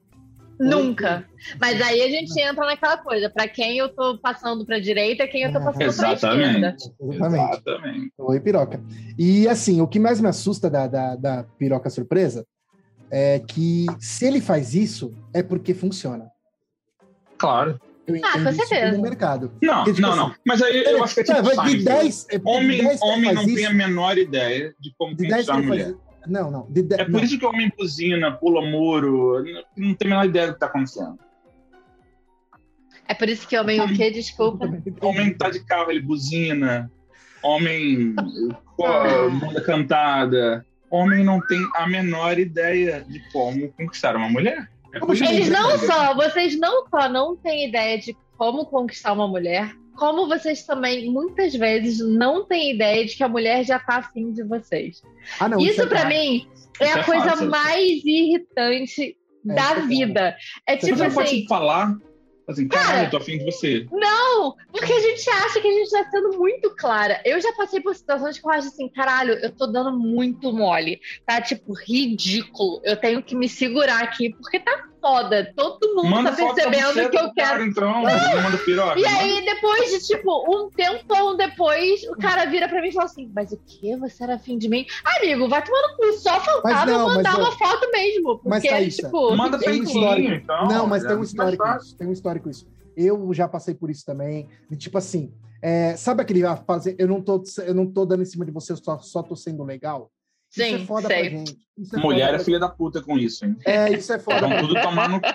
[0.58, 1.24] Nunca.
[1.60, 5.42] Mas aí a gente entra naquela coisa, pra quem eu tô passando pra direita, quem
[5.42, 6.12] eu tô passando pra esquerda.
[6.14, 6.90] Exatamente.
[7.02, 7.52] Exatamente.
[7.68, 8.12] Exatamente.
[8.16, 8.80] Oi, piroca.
[9.18, 12.46] E assim, o que mais me assusta da, da, da piroca surpresa
[13.10, 16.30] é que se ele faz isso, é porque funciona.
[17.38, 17.80] Claro.
[18.06, 18.96] Eu Ah, entendo com isso certeza.
[18.96, 19.52] no mercado.
[19.62, 20.34] Não, Porque, tipo não, assim, não.
[20.46, 21.84] Mas aí eu acho que é tipo É, vai de Seinfeld.
[21.84, 25.14] 10, é, Homem, de 10 que homem não isso, tem a menor ideia de como
[25.16, 25.84] de 10 conquistar que a mulher.
[25.86, 26.66] faz Não, não.
[26.70, 27.20] De de- É por não.
[27.24, 29.42] isso que o homem buzina, pula muro,
[29.76, 31.18] não, tem a menor ideia do que tá acontecendo.
[33.08, 34.10] É por isso que homem o quê?
[34.10, 34.66] Desculpa.
[35.00, 36.90] O homem tá de carro, ele buzina.
[37.42, 38.14] Homem
[38.76, 39.28] pô, Ah.
[39.30, 40.64] bunda cantada.
[40.90, 44.68] Homem não tem a menor ideia de como conquistar uma mulher.
[44.92, 49.26] É Eles ele não só, vocês não só não têm ideia de como conquistar uma
[49.26, 53.96] mulher, como vocês também, muitas vezes, não têm ideia de que a mulher já tá
[53.96, 55.02] afim de vocês.
[55.40, 56.14] Ah, não, isso é pra claro.
[56.14, 56.48] mim
[56.80, 57.50] é Isso a é coisa fácil.
[57.50, 59.16] mais irritante
[59.48, 60.36] É, da é vida.
[60.66, 61.96] É é tipo Você não assim, pode falar
[62.46, 63.86] assim, Cara, caralho, eu tô afim de você.
[63.90, 67.20] Não, porque a gente acha que a gente tá sendo muito clara.
[67.24, 71.00] Eu já passei por situações que eu acho assim, caralho, eu tô dando muito mole.
[71.26, 72.80] Tá, tipo, ridículo.
[72.84, 75.52] Eu tenho que me segurar aqui, porque tá foda.
[75.54, 77.64] Todo mundo Manda tá percebendo que eu cara, quero.
[77.66, 78.02] então.
[78.02, 78.98] Não manda piroca.
[78.98, 83.04] E aí, depois de, tipo, um tempão depois, o cara vira pra mim e fala
[83.04, 83.96] assim, mas o quê?
[83.98, 84.86] Você era afim de mim?
[85.18, 86.12] Amigo, vai tomar no cu.
[86.14, 88.40] Só faltava não, eu mandar mas, uma foto mesmo.
[88.44, 90.32] mas, Porque, Thaísa, tipo, Manda Tem peitinho, histórico.
[90.32, 90.64] então.
[90.68, 91.96] Não, mas é tem um histórico isso.
[91.98, 92.66] Tem um histórico isso.
[92.96, 94.48] Eu já passei por isso também.
[94.70, 98.22] De tipo assim, é, sabe aquele ah, fazer, eu não tô, eu não tô dando
[98.22, 100.10] em cima de você, eu só, só tô sendo legal.
[100.54, 101.30] Isso é Sim, foda pra sei.
[101.30, 101.56] gente.
[101.76, 103.56] Isso é Mulher foda é pra- filha da puta com isso, hein?
[103.66, 104.40] É, isso é foda.
[104.46, 105.26] Vão tudo tomar no cu.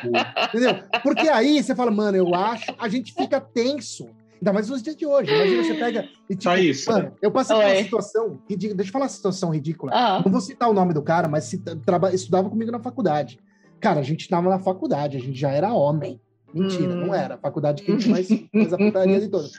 [0.47, 0.83] Entendeu?
[1.03, 4.07] Porque aí você fala, mano, eu acho, a gente fica tenso.
[4.35, 5.29] Ainda mais nos dias de hoje.
[5.29, 6.85] Imagina você pega e tipo, Thaís.
[6.87, 7.83] mano, eu passei por uma Oi.
[7.83, 8.77] situação ridícula.
[8.77, 9.91] Deixa eu falar uma situação ridícula.
[9.93, 13.37] Ah, Não vou citar o nome do cara, mas cita- traba- estudava comigo na faculdade.
[13.81, 16.21] Cara, a gente estava na faculdade, a gente já era homem.
[16.53, 17.07] Mentira, Hum.
[17.07, 17.35] não era.
[17.35, 19.51] A faculdade que a gente mais faz a putaria de todas.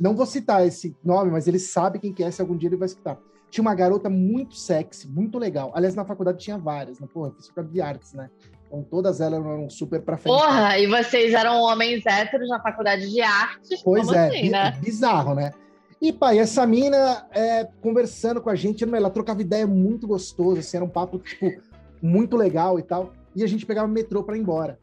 [0.00, 2.76] Não vou citar esse nome, mas ele sabe quem que é, se algum dia ele
[2.76, 3.16] vai escutar.
[3.52, 5.70] Tinha uma garota muito sexy, muito legal.
[5.74, 7.06] Aliás, na faculdade tinha várias, né?
[7.14, 8.30] Eu fiz faculdade de artes, né?
[8.66, 10.34] Então todas elas eram super pra frente.
[10.34, 13.82] porra, e vocês eram homens héteros na faculdade de artes?
[13.82, 14.70] Pois é, assim, né?
[14.80, 15.52] bizarro, né?
[16.00, 20.78] E, pai, essa mina é, conversando com a gente, ela trocava ideia muito gostoso, assim,
[20.78, 21.52] era um papo, tipo,
[22.00, 23.12] muito legal e tal.
[23.36, 24.78] E a gente pegava o metrô pra ir embora.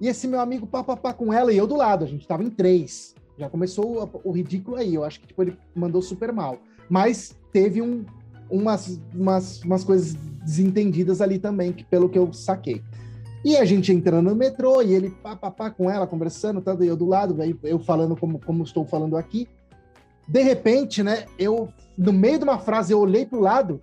[0.00, 2.48] E esse meu amigo papapá com ela e eu do lado, a gente tava em
[2.48, 3.14] três.
[3.36, 6.56] Já começou o, o ridículo aí, eu acho que, tipo, ele mandou super mal.
[6.88, 8.04] Mas teve um,
[8.50, 12.82] umas, umas, umas coisas desentendidas ali também, que, pelo que eu saquei.
[13.44, 17.06] E a gente entrando no metrô, e ele papapá com ela, conversando, tanto eu do
[17.06, 19.48] lado, eu falando como, como estou falando aqui.
[20.26, 23.80] De repente, né, eu, no meio de uma frase, eu olhei pro lado,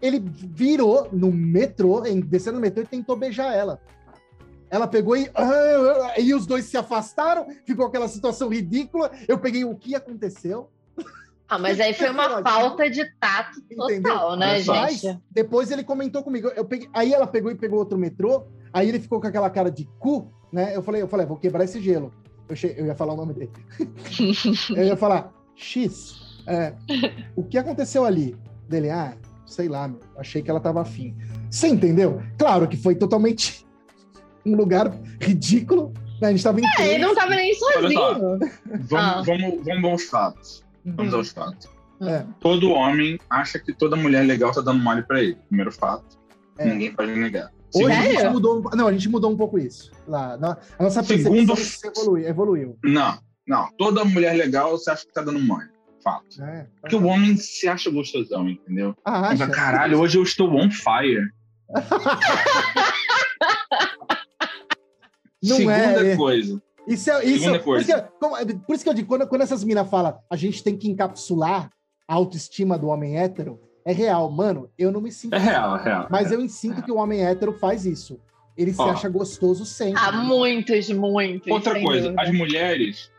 [0.00, 3.80] ele virou no metrô, em- descendo no metrô e tentou beijar ela.
[4.70, 5.28] Ela pegou e,
[6.22, 9.10] e os dois se afastaram, ficou aquela situação ridícula.
[9.26, 10.68] Eu peguei o que aconteceu,
[11.48, 14.02] Ah, mas aí foi uma falta de tato Entendeu?
[14.02, 14.74] total, né, Olha só.
[14.74, 15.18] Mas gente?
[15.30, 16.48] depois ele comentou comigo.
[16.54, 18.44] Eu peguei, aí ela pegou e pegou outro metrô.
[18.72, 20.76] Aí ele ficou com aquela cara de cu, né?
[20.76, 22.12] Eu falei, eu falei, vou quebrar esse gelo.
[22.48, 23.50] Eu, che- eu ia falar o nome dele.
[24.76, 26.42] eu ia falar, X.
[26.46, 26.74] é,
[27.34, 28.36] o que aconteceu ali?
[28.68, 29.14] Dele, ah,
[29.46, 31.16] sei lá, meu, achei que ela tava afim.
[31.50, 32.20] Você entendeu?
[32.36, 33.66] Claro que foi totalmente
[34.44, 35.94] um lugar ridículo.
[36.20, 36.28] né?
[36.28, 37.80] A gente tava em É, ele não tava nem Olha só.
[37.80, 38.38] sozinho.
[38.66, 39.22] Vamos, Ah.
[39.24, 40.67] vamos, vamos aos fatos.
[40.84, 41.16] Vamos Hum.
[41.16, 41.68] aos fatos.
[42.00, 42.24] É.
[42.40, 45.36] Todo homem acha que toda mulher legal tá dando mole pra ele.
[45.48, 46.16] Primeiro fato.
[46.58, 46.66] É.
[46.66, 47.50] Ninguém pode negar.
[47.74, 49.90] Hoje a gente mudou, um- não, a gente mudou um pouco isso.
[50.06, 52.78] Lá, a nossa Segundo- percepção evolui- evoluiu.
[52.84, 53.68] Não, não.
[53.76, 55.68] Toda mulher legal você acha que tá dando mole.
[56.02, 56.38] Fato.
[56.38, 56.68] né?
[56.80, 58.94] Porque o homem se acha gostosão, entendeu?
[59.04, 59.50] Ah, Mas, acha?
[59.52, 61.28] caralho, hoje eu estou on fire.
[65.42, 65.76] Não Segunda
[66.06, 66.16] é, é.
[66.16, 66.62] coisa.
[66.88, 67.44] Isso é isso.
[67.44, 68.46] Segunda Por isso, coisa.
[68.46, 70.88] que, por isso que eu digo, quando, quando essas minas falam a gente tem que
[70.88, 71.70] encapsular
[72.06, 74.30] a autoestima do homem hétero, é real.
[74.30, 75.34] Mano, eu não me sinto.
[75.34, 76.08] É real, é real.
[76.10, 78.18] Mas eu sinto que o homem hétero faz isso.
[78.56, 80.02] Ele se acha gostoso sempre.
[80.02, 81.52] Ah, muitos, muitos.
[81.52, 82.22] Outra coisa, dúvida.
[82.22, 83.12] as mulheres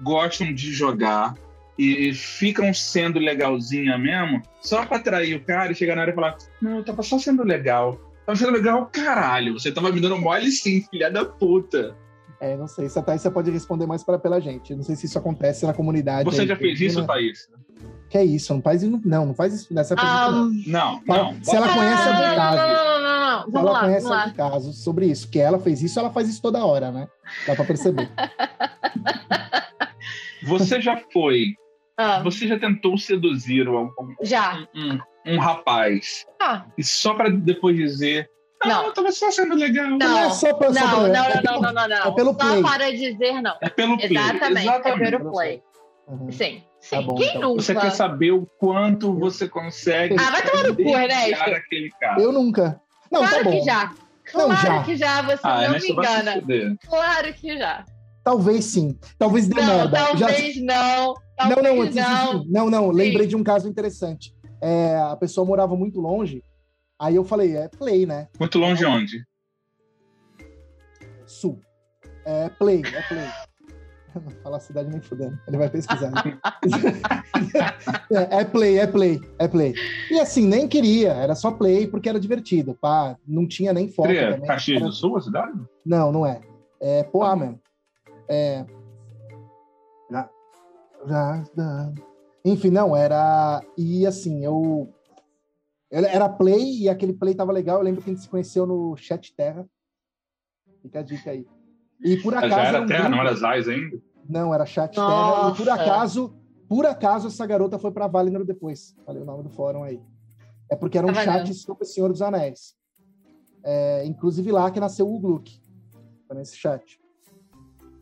[0.00, 1.34] gostam de jogar
[1.78, 6.14] e ficam sendo legalzinha mesmo só pra atrair o cara e chegar na hora e
[6.14, 8.00] falar: Não, eu tava só sendo legal.
[8.24, 9.52] Tava sendo legal, caralho.
[9.52, 11.96] Você tava me dando mole sim, filha da puta.
[12.40, 12.88] É, não sei.
[12.88, 14.74] Se a Thaís você pode responder mais pra, pela gente.
[14.74, 16.24] Não sei se isso acontece na comunidade.
[16.24, 17.06] Você aí, já fez isso, feminina.
[17.06, 17.48] Thaís?
[18.10, 18.54] Que é isso?
[18.54, 19.00] Não faz isso.
[19.04, 20.70] Não, não faz isso nessa Ah, pergunta.
[20.70, 21.00] não.
[21.06, 21.44] Não, não.
[21.44, 22.56] se ela não, conhece não, algum não, caso.
[22.56, 23.44] não, não, não, não.
[23.46, 24.24] Se Vamos ela lá, conhece vamos lá.
[24.24, 27.08] algum caso sobre isso, que ela fez isso, ela faz isso toda hora, né?
[27.46, 28.08] Dá pra perceber.
[30.44, 31.54] Você já foi,
[31.98, 34.66] Ah, você já tentou seduzir um, um, já.
[34.74, 34.98] um-
[35.34, 38.28] um rapaz Ah, e só pra depois dizer:
[38.64, 38.84] Não, Não.
[38.86, 39.86] eu tava só sendo legal.
[39.88, 39.98] Não.
[39.98, 40.72] Não é só pra.
[40.72, 41.96] só não, não, é não, não, não, não, não.
[41.96, 42.62] é pelo Só play.
[42.62, 43.54] para dizer não.
[43.60, 44.10] É pelo play.
[44.16, 45.02] Exatamente, Exatamente.
[45.14, 45.62] é pelo play.
[46.08, 46.32] Uhum.
[46.32, 46.96] Sim, sim.
[46.96, 47.40] Tá bom, Quem então.
[47.50, 47.62] nunca?
[47.62, 51.42] Você quer saber o quanto você consegue Ah, vai tomar no cu, Ernesto.
[51.50, 52.20] aquele cara.
[52.22, 52.80] Eu nunca.
[53.10, 53.50] Não, claro tá bom.
[53.50, 53.84] que já.
[54.34, 54.82] Não, Claro já.
[54.82, 56.42] que já, você Ah, não me engana.
[56.88, 57.84] Claro que já.
[58.24, 58.98] Talvez sim.
[59.18, 59.96] Talvez dê Não, merda.
[60.16, 61.14] Já- talvez não.
[61.38, 62.44] Não, não, Talvez disso, não.
[62.48, 62.96] não, não, Sim.
[62.96, 64.34] lembrei de um caso interessante.
[64.60, 66.42] É, a pessoa morava muito longe,
[66.98, 68.28] aí eu falei, é play, né?
[68.38, 69.26] Muito longe de onde?
[71.26, 71.60] Sul.
[72.24, 73.26] É play, é play.
[74.16, 76.10] Não fala a cidade nem fudendo, ele vai pesquisar.
[78.10, 79.74] é, é play, é play, é play.
[80.10, 84.06] E assim, nem queria, era só play porque era divertido, pá, não tinha nem foto
[84.06, 84.46] Seria também.
[84.46, 85.52] Caxias Era- do Sul, a cidade?
[85.84, 86.40] Não, não é.
[86.80, 87.60] É Poá mesmo.
[88.28, 88.64] É.
[90.10, 90.30] Já.
[91.06, 91.44] Já.
[91.56, 91.92] já.
[92.44, 93.62] Enfim, não, era.
[93.76, 94.88] E assim, eu.
[95.96, 97.78] Era era play e aquele play tava legal.
[97.78, 99.66] Eu lembro que a gente se conheceu no Chat Terra.
[100.82, 101.46] Fica a dica aí.
[102.04, 102.54] E por acaso.
[102.54, 104.02] Já era um terra, grupo- não era Zais ainda?
[104.28, 105.06] Não, era Chat Terra.
[105.52, 105.82] E por Nossa.
[105.82, 106.36] acaso,
[106.68, 108.94] por acaso, essa garota foi pra Valinor depois.
[109.06, 109.98] Falei o nome do fórum aí.
[110.70, 111.46] É porque era um valendo.
[111.46, 112.74] chat sobre o Senhor dos Anéis.
[113.64, 115.58] É, inclusive lá que nasceu o Gluck.
[116.26, 117.00] Foi nesse chat.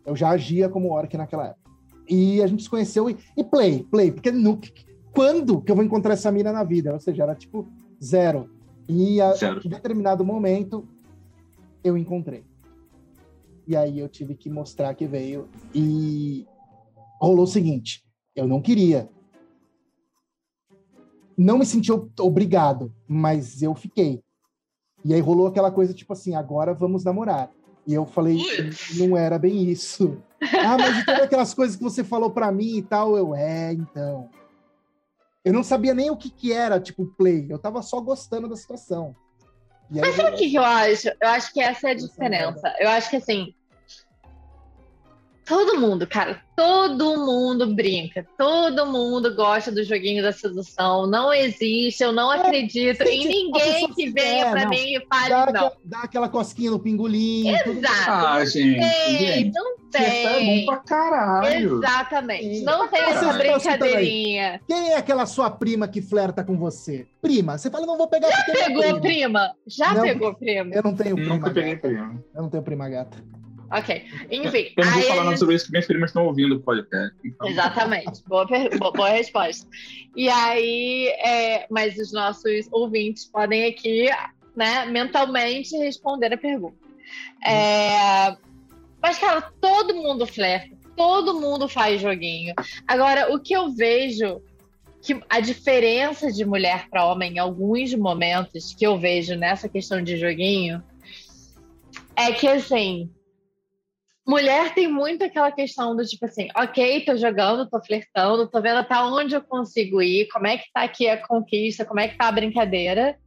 [0.04, 1.70] Eu já agia como orc naquela época.
[2.08, 4.10] E a gente se conheceu e, e play, play.
[4.10, 4.58] Porque no,
[5.14, 6.92] quando que eu vou encontrar essa mina na vida?
[6.92, 7.70] Ou seja, era tipo
[8.04, 8.50] zero.
[8.88, 9.60] E a, Zero.
[9.64, 10.86] em determinado momento
[11.82, 12.44] eu encontrei.
[13.66, 15.48] E aí eu tive que mostrar que veio.
[15.74, 16.46] E
[17.20, 18.04] rolou o seguinte:
[18.36, 19.08] eu não queria.
[21.36, 24.22] não me senti ob- obrigado, mas eu fiquei.
[25.04, 27.50] E aí rolou aquela coisa tipo assim, agora vamos namorar.
[27.86, 28.38] E eu falei,
[28.96, 30.16] não era bem isso.
[30.62, 33.72] Ah, mas e todas aquelas coisas que você falou pra mim e tal, eu, é,
[33.72, 34.28] então.
[35.44, 37.46] Eu não sabia nem o que que era, tipo, play.
[37.50, 39.14] Eu tava só gostando da situação.
[39.92, 41.08] Aí, Sabe o que, que eu acho?
[41.08, 42.74] Eu acho que essa é a Essa diferença.
[42.78, 43.54] Eu acho que assim.
[45.46, 51.06] Todo mundo, cara, todo mundo brinca, todo mundo gosta do joguinho da sedução.
[51.06, 54.70] Não existe, eu não acredito É, gente, em ninguém que venha é, pra não.
[54.70, 55.40] mim e dá, fale não.
[55.42, 57.54] aquela, dá aquela cosquinha no pingolim.
[57.62, 58.10] tudo Exato.
[58.26, 58.80] Ah, gente.
[58.80, 59.52] Tem, gente.
[59.54, 60.66] não Fiesta é bom tem.
[60.66, 61.76] pra caralho.
[61.78, 62.54] Exatamente.
[62.58, 62.64] Sim.
[62.64, 63.38] Não tem essa aí?
[63.38, 64.60] brincadeirinha.
[64.66, 67.06] Quem é aquela sua prima que flerta com você?
[67.20, 67.58] Prima.
[67.58, 69.00] Você fala, não vou pegar porque é Pegou prima.
[69.00, 69.54] prima?
[69.66, 70.02] Já Não.
[70.02, 70.74] pegou prima?
[70.74, 71.88] Eu não tenho prima Nunca peguei gata.
[71.88, 72.24] primo.
[72.34, 73.18] Eu não tenho prima gata.
[73.74, 74.04] Ok.
[74.30, 74.72] Enfim.
[74.76, 77.12] Eu não vou falar nada sobre isso que minhas primas estão ouvindo o podcast.
[77.24, 78.22] Então, Exatamente.
[78.28, 78.46] Boa,
[78.94, 79.66] boa resposta.
[80.14, 84.08] E aí, é, mas os nossos ouvintes podem aqui,
[84.54, 86.76] né, mentalmente responder a pergunta.
[87.44, 88.36] É,
[89.02, 92.54] mas, cara, todo mundo flerta, todo mundo faz joguinho.
[92.86, 94.40] Agora, o que eu vejo
[95.02, 100.00] que a diferença de mulher para homem em alguns momentos que eu vejo nessa questão
[100.00, 100.80] de joguinho
[102.16, 103.10] é que assim
[104.26, 108.78] mulher tem muito aquela questão do tipo assim, ok, tô jogando, tô flertando, tô vendo
[108.78, 112.16] até onde eu consigo ir, como é que tá aqui a conquista, como é que
[112.16, 113.18] tá a brincadeira.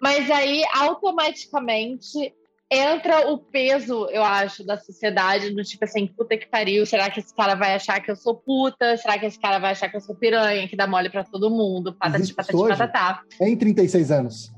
[0.00, 2.34] Mas aí, automaticamente,
[2.70, 7.20] entra o peso, eu acho, da sociedade, do tipo assim, puta que pariu, será que
[7.20, 8.96] esse cara vai achar que eu sou puta?
[8.96, 11.50] Será que esse cara vai achar que eu sou piranha, que dá mole pra todo
[11.50, 11.94] mundo?
[11.94, 12.76] Patati, patati, isso hoje?
[12.76, 13.22] patatá.
[13.40, 14.52] É em 36 anos.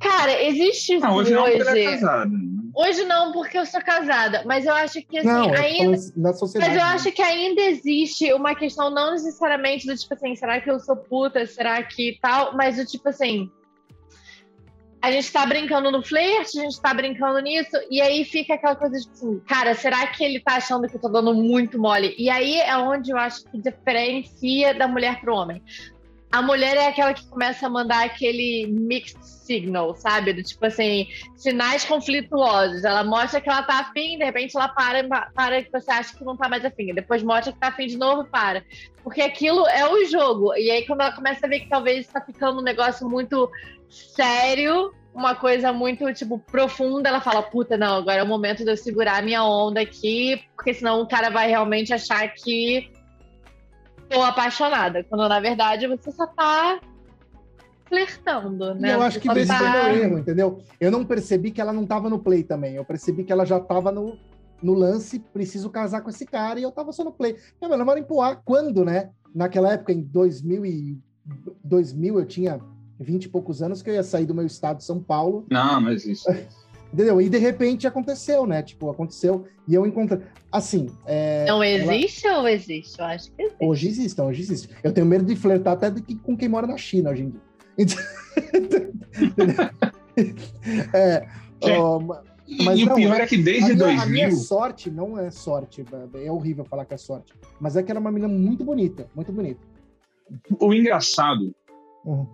[0.00, 1.84] Cara, existe isso hoje não, ela é hoje.
[1.84, 2.30] casada.
[2.76, 5.98] Hoje não, porque eu sou casada, mas eu acho que assim, não, tô ainda.
[6.14, 6.74] na sociedade.
[6.74, 6.94] Mas eu né?
[6.94, 10.94] acho que ainda existe uma questão, não necessariamente do tipo assim, será que eu sou
[10.94, 11.46] puta?
[11.46, 12.54] Será que tal?
[12.54, 13.50] Mas do tipo assim.
[15.00, 18.74] A gente tá brincando no flerte, a gente tá brincando nisso, e aí fica aquela
[18.74, 22.14] coisa de assim, cara, será que ele tá achando que eu tô dando muito mole?
[22.18, 25.62] E aí é onde eu acho que diferencia da mulher pro homem.
[26.30, 30.32] A mulher é aquela que começa a mandar aquele mixed signal, sabe?
[30.32, 31.06] Do tipo assim,
[31.36, 32.84] sinais conflituosos.
[32.84, 36.24] Ela mostra que ela tá afim, de repente ela para, para que você acha que
[36.24, 36.92] não tá mais afim.
[36.92, 38.64] Depois mostra que tá afim de novo para.
[39.02, 40.54] Porque aquilo é o jogo.
[40.56, 43.48] E aí, quando ela começa a ver que talvez tá ficando um negócio muito
[43.88, 48.70] sério, uma coisa muito, tipo, profunda, ela fala, puta, não, agora é o momento de
[48.70, 52.90] eu segurar minha onda aqui, porque senão o cara vai realmente achar que
[54.08, 55.04] tô apaixonada.
[55.04, 56.80] Quando, na verdade, você só tá
[57.86, 58.94] flertando, E né?
[58.94, 60.58] eu acho Você que só esse foi tá- meu erro, entendeu?
[60.80, 62.74] Eu não percebi que ela não tava no play também.
[62.74, 64.18] Eu percebi que ela já tava no,
[64.62, 67.36] no lance, preciso casar com esse cara, e eu tava só no play.
[67.60, 69.10] Meu, meu namoro empoar quando, né?
[69.34, 70.98] Naquela época, em 2000, e,
[71.62, 72.60] 2000 eu tinha
[72.98, 75.90] 20 e poucos anos, que eu ia sair do meu estado, São Paulo, Não, não
[75.90, 76.26] existe.
[76.96, 77.20] Entendeu?
[77.20, 78.62] E de repente aconteceu, né?
[78.62, 80.22] Tipo, aconteceu, e eu encontrei...
[80.50, 82.98] Assim, é, Não ela- existe ou existe?
[82.98, 83.64] Eu acho que existe.
[83.64, 84.68] Hoje existe, hoje existe.
[84.82, 87.30] Eu tenho medo de flertar até do que com quem mora na China hoje em
[87.30, 87.40] dia.
[90.94, 91.26] É,
[91.62, 92.00] ó,
[92.48, 94.08] E, Mas e o não, pior é que a desde minha, a 2000.
[94.12, 95.84] minha sorte não é sorte,
[96.14, 99.08] é horrível falar que é sorte, mas é que ela é uma menina muito bonita,
[99.14, 99.60] muito bonita.
[100.60, 101.54] O engraçado
[102.04, 102.26] Uhum.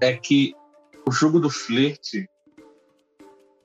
[0.00, 0.54] é que
[1.06, 2.28] o jogo do flerte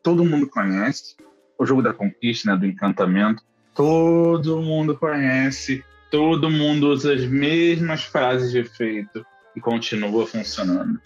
[0.03, 1.15] todo mundo conhece.
[1.57, 3.43] O jogo da conquista, né, do encantamento,
[3.75, 5.83] todo mundo conhece.
[6.09, 9.25] Todo mundo usa as mesmas frases de efeito
[9.55, 10.99] e continua funcionando.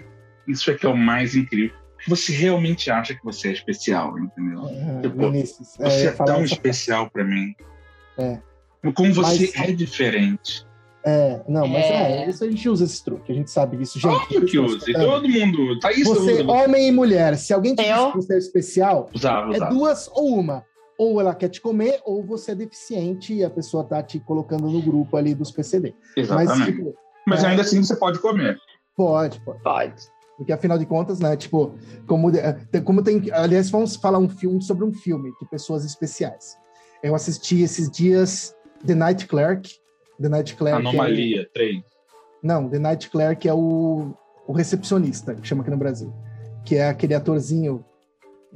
[0.47, 1.75] Isso é que é o mais incrível.
[2.07, 4.59] Você realmente acha que você é especial, entendeu?
[4.59, 7.55] Uhum, Tipo, Vinícius, é, Você é falar tão especial pra mim.
[8.17, 8.39] É.
[8.93, 10.65] Como você Mas- é diferente.
[11.07, 12.23] É, não, mas é.
[12.25, 12.29] É.
[12.29, 14.11] isso a gente usa esse truque, a gente sabe disso, gente.
[14.11, 14.89] Óbvio que usa.
[14.89, 15.77] E todo mundo.
[15.79, 16.51] Tá isso Você, usa.
[16.51, 18.11] homem e mulher, se alguém te diz Eu?
[18.11, 19.71] que você é especial, Usava, É usava.
[19.73, 20.65] duas ou uma.
[20.97, 24.67] Ou ela quer te comer, ou você é deficiente e a pessoa tá te colocando
[24.67, 25.93] no grupo ali dos PCD.
[26.17, 26.71] Mas, Exatamente.
[26.71, 26.95] tipo,
[27.27, 27.47] Mas é.
[27.47, 28.57] ainda assim você pode comer.
[28.95, 29.61] pode, pode.
[29.61, 30.15] Pode.
[30.37, 31.75] Porque afinal de contas, né, tipo,
[32.07, 33.21] como, é, tem- como tem.
[33.31, 36.57] Aliás, vamos falar um filme sobre um filme de pessoas especiais.
[37.03, 39.69] Eu assisti esses dias The Night Clerk.
[40.21, 40.77] The Night Clerk.
[40.85, 41.81] é- Anomalia, 3.
[42.41, 44.13] não, The Night Clerk é o,
[44.47, 46.13] o recepcionista, que chama aqui no Brasil.
[46.63, 47.83] Que é aquele atorzinho.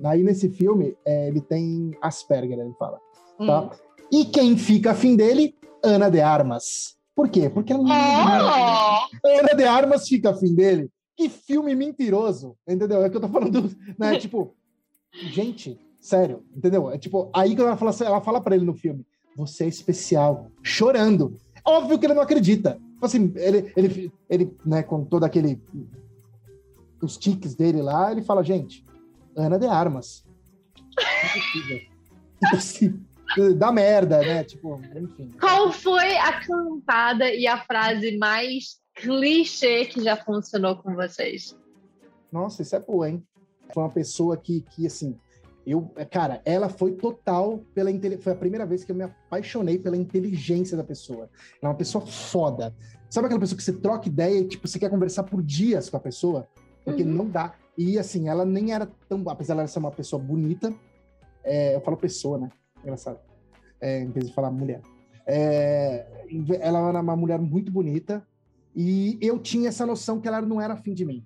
[0.04, 3.00] Aí nesse filme, é, ele tem Asperger, ele fala.
[3.38, 3.62] Tá?
[3.64, 3.70] Hum.
[4.12, 5.56] E quem fica afim dele?
[5.84, 6.98] Ana de Armas.
[7.16, 7.50] Por quê?
[7.50, 9.28] Porque ela Oh!
[9.28, 10.90] Ana de Armas fica afim dele.
[11.18, 13.04] Que filme mentiroso, entendeu?
[13.04, 14.18] É que eu tô falando, né?
[14.20, 14.56] tipo,
[15.14, 16.90] gente, sério, entendeu?
[16.90, 19.06] É tipo, aí quando ela fala, ela fala para ele no filme,
[19.36, 21.38] você é especial, chorando.
[21.66, 22.80] Óbvio que ele não acredita.
[23.02, 25.62] assim, ele, ele, ele, né, com todo aquele.
[27.02, 28.86] Os tiques dele lá, ele fala, gente,
[29.36, 30.26] Ana de Armas.
[31.00, 33.00] tipo assim,
[33.56, 34.44] dá merda, né?
[34.44, 35.32] Tipo, enfim.
[35.40, 41.58] Qual foi a cantada e a frase mais clichê que já funcionou com vocês?
[42.32, 43.24] Nossa, isso é boa, hein?
[43.74, 45.18] Foi uma pessoa que, que assim,
[45.66, 49.98] eu, cara, ela foi total pela foi a primeira vez que eu me apaixonei pela
[49.98, 51.30] inteligência da pessoa.
[51.62, 52.76] Ela é uma pessoa foda.
[53.10, 55.98] Sabe aquela pessoa que você troca ideia e tipo você quer conversar por dias com
[55.98, 56.48] a pessoa?
[56.84, 57.10] Porque uhum.
[57.10, 57.54] não dá.
[57.78, 60.74] E assim, ela nem era tão, apesar de ela ser uma pessoa bonita,
[61.44, 62.50] é, eu falo pessoa, né?
[62.84, 63.20] Engraçado.
[63.82, 64.82] É, em vez de falar mulher.
[65.26, 66.26] É,
[66.60, 68.26] ela era uma mulher muito bonita
[68.76, 71.26] e eu tinha essa noção que ela não era afim de mim.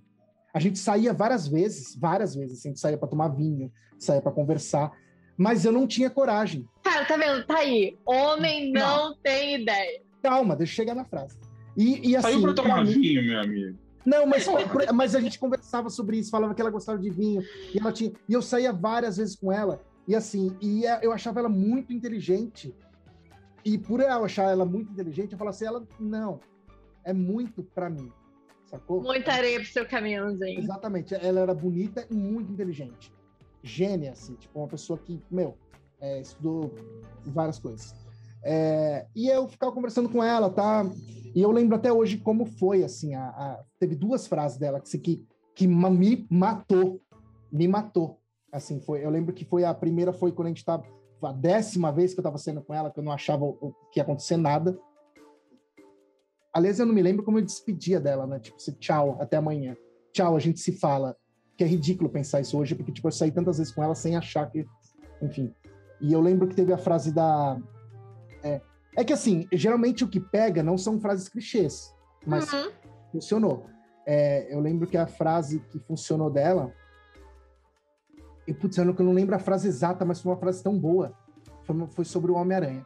[0.53, 4.21] A gente saía várias vezes, várias vezes, assim, a gente saía para tomar vinho, saía
[4.21, 4.91] para conversar,
[5.35, 6.67] mas eu não tinha coragem.
[6.83, 7.43] Cara, tá vendo?
[7.45, 7.97] Tá aí.
[8.05, 10.01] Homem não, não tem ideia.
[10.21, 11.35] Calma, deixa eu chegar na frase.
[11.75, 12.91] E, e assim, Saiu pra tomar mim...
[12.93, 13.79] vinho, meu amigo.
[14.05, 14.45] Não, mas,
[14.93, 17.41] mas a gente conversava sobre isso, falava que ela gostava de vinho,
[17.73, 18.11] e ela tinha.
[18.29, 21.91] E eu saía várias vezes com ela, e assim, e é, eu achava ela muito
[21.91, 22.75] inteligente.
[23.65, 26.39] E por eu achar ela muito inteligente, eu falava assim, ela, não,
[27.03, 28.11] é muito para mim
[28.73, 29.01] sacou?
[29.01, 30.59] Muita areia pro seu caminhãozinho.
[30.59, 31.13] Exatamente.
[31.13, 33.13] Ela era bonita e muito inteligente.
[33.61, 35.55] Gênia, assim, tipo, uma pessoa que, meu,
[36.01, 36.73] é, estudou
[37.25, 37.95] várias coisas.
[38.43, 40.85] É, e eu ficava conversando com ela, tá?
[41.33, 44.97] E eu lembro até hoje como foi, assim, a, a teve duas frases dela que,
[44.97, 47.01] que, que me matou,
[47.51, 48.19] me matou.
[48.51, 50.85] Assim, foi, eu lembro que foi a primeira foi quando a gente tava,
[51.23, 53.45] a décima vez que eu tava sendo com ela, que eu não achava
[53.91, 54.77] que ia acontecer nada.
[56.53, 58.39] Aliás, eu não me lembro como eu despedia dela, né?
[58.39, 59.75] Tipo, assim, tchau, até amanhã.
[60.11, 61.17] Tchau, a gente se fala.
[61.57, 64.15] Que é ridículo pensar isso hoje, porque, tipo, eu saí tantas vezes com ela sem
[64.15, 64.65] achar que.
[65.21, 65.53] Enfim.
[65.99, 67.59] E eu lembro que teve a frase da.
[68.43, 68.61] É,
[68.95, 71.93] é que, assim, geralmente o que pega não são frases clichês,
[72.25, 72.71] mas uhum.
[73.11, 73.65] funcionou.
[74.05, 76.71] É, eu lembro que a frase que funcionou dela.
[78.45, 81.13] E, putz, eu não lembro a frase exata, mas foi uma frase tão boa.
[81.63, 82.85] Foi, foi sobre o Homem-Aranha.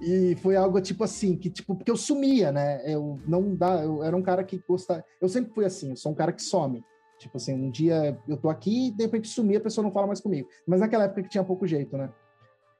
[0.00, 2.80] E foi algo tipo assim, que tipo, porque eu sumia, né?
[2.84, 5.04] Eu não dá, eu era um cara que gostava.
[5.20, 6.84] Eu sempre fui assim, eu sou um cara que some.
[7.18, 10.20] Tipo assim, um dia eu tô aqui, de repente sumi, a pessoa não fala mais
[10.20, 10.48] comigo.
[10.66, 12.10] Mas naquela época que tinha pouco jeito, né?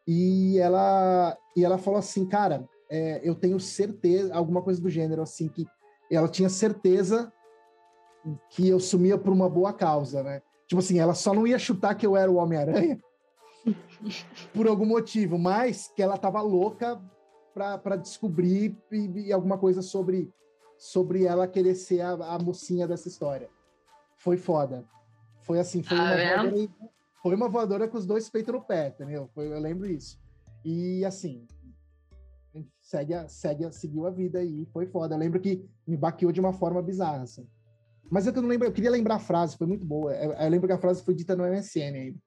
[0.07, 5.21] E ela, e ela falou assim, cara, é, eu tenho certeza, alguma coisa do gênero,
[5.21, 5.66] assim, que
[6.11, 7.33] ela tinha certeza
[8.51, 10.41] que eu sumia por uma boa causa, né?
[10.66, 12.99] Tipo assim, ela só não ia chutar que eu era o Homem-Aranha,
[14.53, 17.01] por algum motivo, mas que ela estava louca
[17.53, 20.33] para descobrir e, e, alguma coisa sobre,
[20.77, 23.51] sobre ela querer ser a, a, mocinha dessa história.
[24.17, 24.85] Foi foda.
[25.41, 26.37] Foi assim, foi, ah, uma, é?
[26.37, 26.69] voadora,
[27.23, 29.29] foi uma voadora com os dois peitos no pé, entendeu?
[29.35, 30.21] Foi, eu lembro isso.
[30.65, 31.47] E assim,
[32.81, 35.15] segue, a, segue a, seguiu a vida aí, foi foda.
[35.15, 37.49] Eu lembro que me baqueou de uma forma bizarra, assim.
[38.11, 40.15] Mas é eu não lembro, eu queria lembrar a frase, foi muito boa.
[40.15, 42.19] Eu, eu lembro que a frase foi dita no MSN ainda.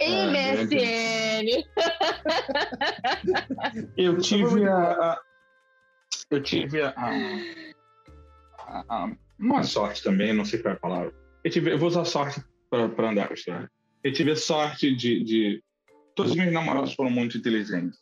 [0.00, 1.64] MSN.
[3.96, 5.20] eu tive a, a,
[6.30, 6.94] eu tive a,
[8.58, 11.14] a, a, uma sorte também, não sei qual é a palavra.
[11.42, 13.70] Eu, tive, eu vou usar sorte para andar com a história.
[14.02, 15.62] Eu tive a sorte de, de
[16.14, 17.98] todos os meus namorados foram muito inteligentes.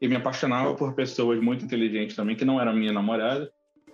[0.00, 3.50] E me apaixonava por pessoas muito inteligentes também, que não eram minha namorada,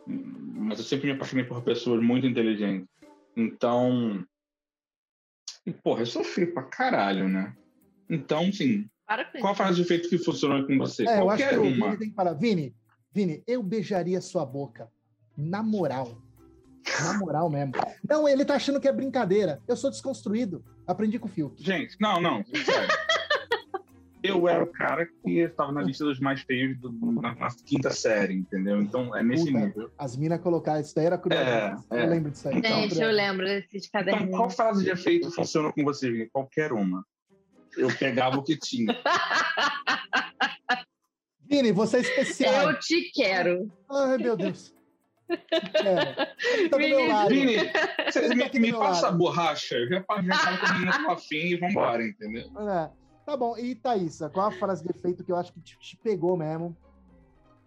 [0.06, 2.88] mas eu sempre me apaixonei por pessoas muito inteligentes.
[3.36, 4.24] Então,
[5.66, 7.54] e, porra, eu sofri pra caralho, né?
[8.08, 8.88] Então, assim,
[9.40, 11.02] qual a frase de efeito que funciona com você?
[11.02, 11.86] É, Qualquer eu acho que uma.
[11.86, 12.32] Vini tem que parar.
[12.34, 12.74] Vini,
[13.12, 14.88] Vini, eu beijaria sua boca.
[15.36, 16.20] Na moral.
[17.00, 17.72] Na moral mesmo.
[18.06, 19.62] Não, ele tá achando que é brincadeira.
[19.68, 20.64] Eu sou desconstruído.
[20.86, 21.62] Aprendi com o Fiuk.
[21.62, 22.44] Gente, não, não.
[22.44, 22.88] Sério
[24.22, 27.90] eu era o cara que estava na lista dos mais feios do, na, na, quinta
[27.90, 28.80] série, entendeu?
[28.80, 29.90] Então é nesse Puta, nível.
[29.98, 31.44] As minas colocaram isso daí era curioso.
[31.44, 32.06] É, eu é.
[32.06, 32.58] lembro disso aí.
[32.58, 34.28] Então, Gente, eu lembro desses caderninhos.
[34.28, 36.28] Então, qual frase de efeito funciona com você, Vini?
[36.30, 37.04] Qualquer uma.
[37.76, 38.94] Eu pegava o que tinha.
[41.48, 42.70] Vini, você é especial.
[42.70, 43.70] Eu te quero.
[43.90, 44.72] Ai, meu Deus.
[46.70, 46.76] Tá
[47.28, 47.56] Vini,
[48.04, 51.10] você me, tá me passa a borracha, eu já, já falo que eu não tô
[51.12, 52.50] afim e vambora, entendeu?
[52.68, 53.01] É.
[53.24, 55.96] Tá bom, e Thaísa, qual a frase de efeito que eu acho que te, te
[55.96, 56.76] pegou mesmo?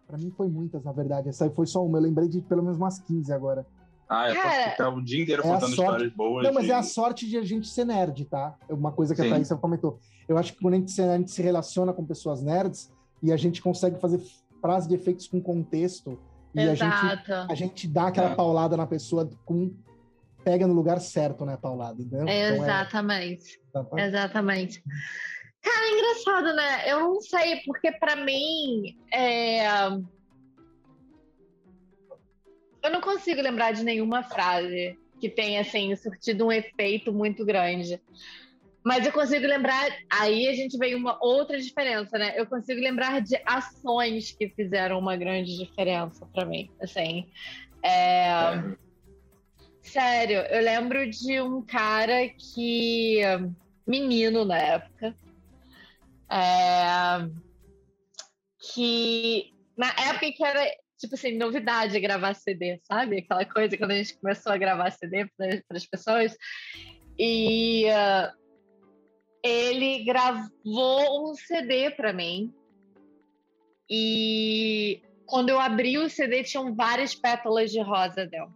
[0.08, 1.30] Pra mim foi muitas, na verdade.
[1.30, 1.98] Essa aí foi só uma.
[1.98, 3.66] Eu lembrei de pelo menos umas 15 agora.
[4.08, 6.46] Ah, eu posso ficar o dia inteiro é contando histórias boas.
[6.46, 8.56] Não, mas é a sorte de a gente ser nerd, tá?
[8.70, 9.28] É uma coisa que Sim.
[9.28, 10.00] a Thaísa comentou.
[10.28, 12.92] Eu acho que quando a gente, a gente se relaciona com pessoas nerds
[13.24, 14.22] e a gente consegue fazer
[14.62, 16.20] frases de efeitos com contexto
[16.54, 18.36] e a gente, a gente dá aquela é.
[18.36, 19.74] paulada na pessoa com
[20.44, 22.28] pega no lugar certo, né, paulada, entendeu?
[22.28, 23.60] É, exatamente.
[23.68, 24.08] Então é...
[24.08, 24.84] Exatamente.
[25.66, 26.92] Cara, é engraçado, né?
[26.92, 29.66] Eu não sei, porque para mim, é...
[33.06, 38.02] consigo lembrar de nenhuma frase que tenha, assim, surtido um efeito muito grande.
[38.84, 42.34] Mas eu consigo lembrar, aí a gente vem uma outra diferença, né?
[42.36, 47.28] Eu consigo lembrar de ações que fizeram uma grande diferença para mim, assim.
[47.84, 48.76] É...
[49.82, 53.22] Sério, eu lembro de um cara que.
[53.88, 55.16] menino na época.
[56.30, 57.28] É...
[58.74, 59.54] Que.
[59.78, 60.66] Na época que era,
[60.98, 63.20] tipo assim, novidade gravar CD, sabe?
[63.20, 66.36] Aquela coisa quando a gente começou a gravar CD para as pessoas.
[67.18, 67.86] E.
[67.86, 68.46] Uh,
[69.46, 72.52] ele gravou um CD para mim.
[73.88, 78.56] E quando eu abri o CD, tinham várias pétalas de rosa dentro.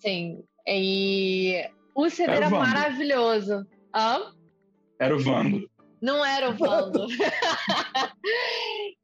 [0.00, 0.42] Sim.
[0.66, 3.64] E o CD era, era maravilhoso.
[3.94, 4.32] Hã?
[4.98, 5.70] Era o Vando.
[6.00, 7.06] Não era o Vando.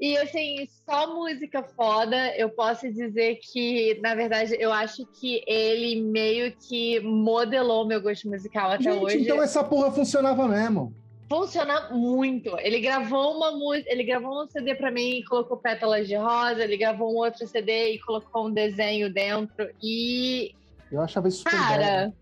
[0.01, 2.36] e assim, só música foda.
[2.36, 8.28] Eu posso dizer que, na verdade, eu acho que ele meio que modelou meu gosto
[8.28, 9.22] musical até Gente, hoje.
[9.22, 10.95] Então essa porra funcionava mesmo
[11.28, 12.59] funciona muito.
[12.59, 16.62] Ele gravou uma música, ele gravou um CD para mim e colocou pétalas de rosa,
[16.62, 20.55] ele gravou um outro CD e colocou um desenho dentro e
[20.90, 22.12] eu achava isso super Cara,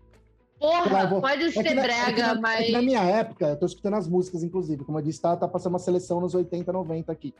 [0.61, 1.21] porra, vou...
[1.21, 3.95] pode é ser na, brega, é na, mas é na minha época, eu tô escutando
[3.95, 7.33] as músicas inclusive, como eu disse, tá, tá passando uma seleção nos 80, 90 aqui.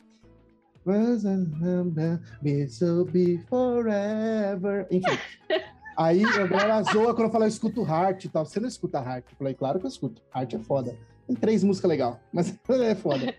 [2.41, 4.88] Be so be forever.
[4.89, 5.17] Enfim.
[5.95, 8.45] Aí a galera zoa quando eu falo eu escuto Heart e tal.
[8.45, 9.26] Você não escuta Heart?
[9.32, 10.22] Eu falei, claro que eu escuto.
[10.36, 10.97] Heart é foda.
[11.28, 13.36] Tem três músicas legais, mas é foda.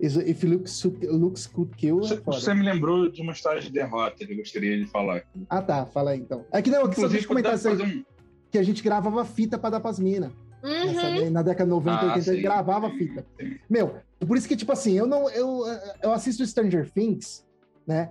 [0.00, 2.38] If looks, looks could kill, é foda.
[2.38, 5.24] Você me lembrou de uma história de derrota que eu gostaria de falar.
[5.50, 5.86] Ah, tá.
[5.86, 6.44] Fala aí, então.
[6.52, 8.04] É que não, que só deixa eu comentar isso aí, um...
[8.50, 10.32] que a gente gravava fita pra dar pras minas.
[10.60, 11.30] Uhum.
[11.30, 12.42] na década de 90, ah, 80, sim.
[12.42, 13.24] gravava fita.
[13.70, 13.94] Meu,
[14.26, 15.30] por isso que, tipo assim, eu não.
[15.30, 15.62] Eu,
[16.02, 17.46] eu assisto Stranger Things,
[17.86, 18.10] né?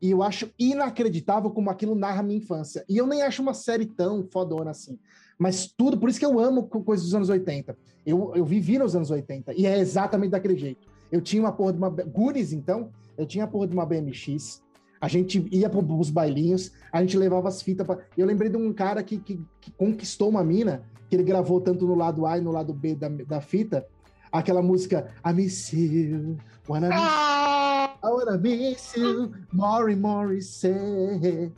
[0.00, 2.84] E eu acho inacreditável como aquilo narra a minha infância.
[2.88, 4.98] E eu nem acho uma série tão fodona assim.
[5.38, 7.76] Mas tudo, por isso que eu amo coisas dos anos 80.
[8.04, 10.86] Eu, eu vivi nos anos 80 e é exatamente daquele jeito.
[11.10, 11.90] Eu tinha uma porra de uma.
[11.90, 14.62] Goonies, então, eu tinha a porra de uma BMX.
[15.00, 17.86] A gente ia para os bailinhos, a gente levava as fitas.
[17.86, 17.98] Pra...
[18.16, 21.86] Eu lembrei de um cara que, que, que, conquistou uma mina, que ele gravou tanto
[21.86, 23.86] no lado A e no lado B da, da fita,
[24.30, 26.36] aquela música I miss you,
[26.68, 27.96] wanna miss, ah!
[28.02, 31.50] I wanna miss you, more say.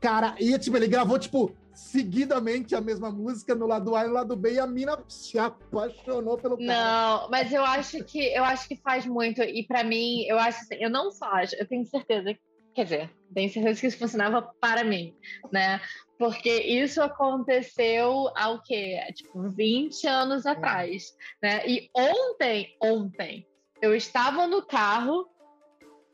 [0.00, 4.14] Cara, e tipo, ele gravou, tipo, seguidamente a mesma música no lado A e no
[4.14, 6.68] lado B e a mina se apaixonou pelo cara.
[6.68, 10.60] Não, mas eu acho que eu acho que faz muito e para mim, eu acho
[10.60, 12.36] assim, eu não só acho, eu tenho certeza,
[12.74, 15.14] quer dizer, tenho certeza que isso funcionava para mim,
[15.52, 15.80] né?
[16.18, 19.00] Porque isso aconteceu ao quê?
[19.14, 20.50] Tipo, 20 anos é.
[20.50, 21.66] atrás, né?
[21.66, 23.46] E ontem, ontem,
[23.80, 25.28] eu estava no carro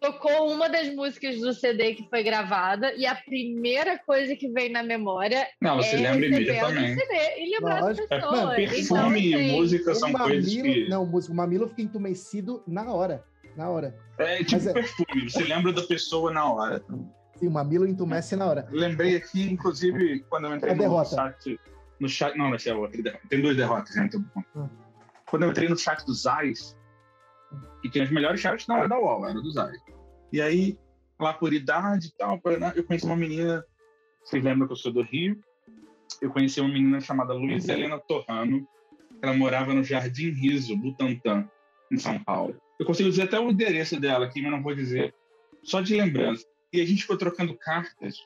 [0.00, 4.70] tocou uma das músicas do CD que foi gravada e a primeira coisa que vem
[4.70, 7.00] na memória não, você é lembra imediatamente.
[7.00, 8.40] CD e lembrar das pessoas.
[8.40, 10.88] Não, perfume então, e música são mamilo, coisas que...
[10.88, 13.22] Não, o mamilo fica entumecido na hora.
[13.56, 13.96] Na hora.
[14.18, 14.72] É tipo é...
[14.72, 16.84] perfume, você lembra da pessoa na hora.
[17.36, 18.68] Sim, o mamilo entumece na hora.
[18.70, 21.16] Lembrei aqui, inclusive, quando eu entrei a no derrota.
[21.16, 21.60] chat...
[21.98, 22.36] No chat...
[22.36, 23.20] Não, essa é outra.
[23.28, 24.06] Tem duas derrotas, né?
[24.06, 24.24] Então,
[24.54, 24.68] hum.
[25.30, 26.76] Quando eu entrei no chat dos Zais,
[27.80, 29.80] que tinha os melhores chats não era da UOL, era do Zais.
[30.32, 30.78] E aí,
[31.18, 32.40] lá por idade e tal,
[32.74, 33.64] eu conheci uma menina,
[34.24, 35.38] vocês lembram que eu sou do Rio?
[36.20, 38.66] Eu conheci uma menina chamada Luiz Helena Torrano,
[39.22, 41.48] ela morava no Jardim Riso, Butantã,
[41.90, 42.56] em São Paulo.
[42.80, 45.14] Eu consigo dizer até o endereço dela aqui, mas não vou dizer,
[45.62, 46.46] só de lembrança.
[46.72, 48.16] E a gente ficou trocando cartas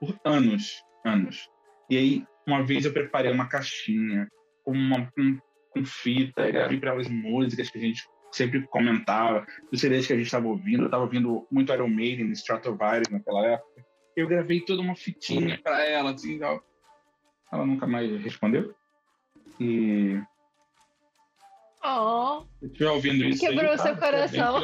[0.00, 1.46] por anos, anos.
[1.90, 4.30] E aí, uma vez eu preparei uma caixinha
[4.64, 5.38] com, uma, com,
[5.68, 10.16] com fita, gravei para elas músicas que a gente sempre comentava dos CDs que a
[10.16, 10.84] gente estava ouvindo.
[10.84, 13.84] Eu estava ouvindo muito Iron Maiden, Stratovarius naquela época.
[14.16, 18.74] Eu gravei toda uma fitinha para ela, assim, ela nunca mais respondeu.
[19.60, 20.18] E.
[21.82, 22.44] Oh.
[22.58, 23.40] Se estiver ouvindo isso.
[23.40, 24.56] Quebrou aí, seu tá, coração.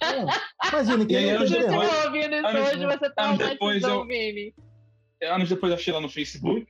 [0.00, 4.54] É, imagina, que aí, você depois, ouvindo isso anos, hoje, você está traumatizando, Vini.
[5.22, 6.66] Anos depois eu achei ela no Facebook.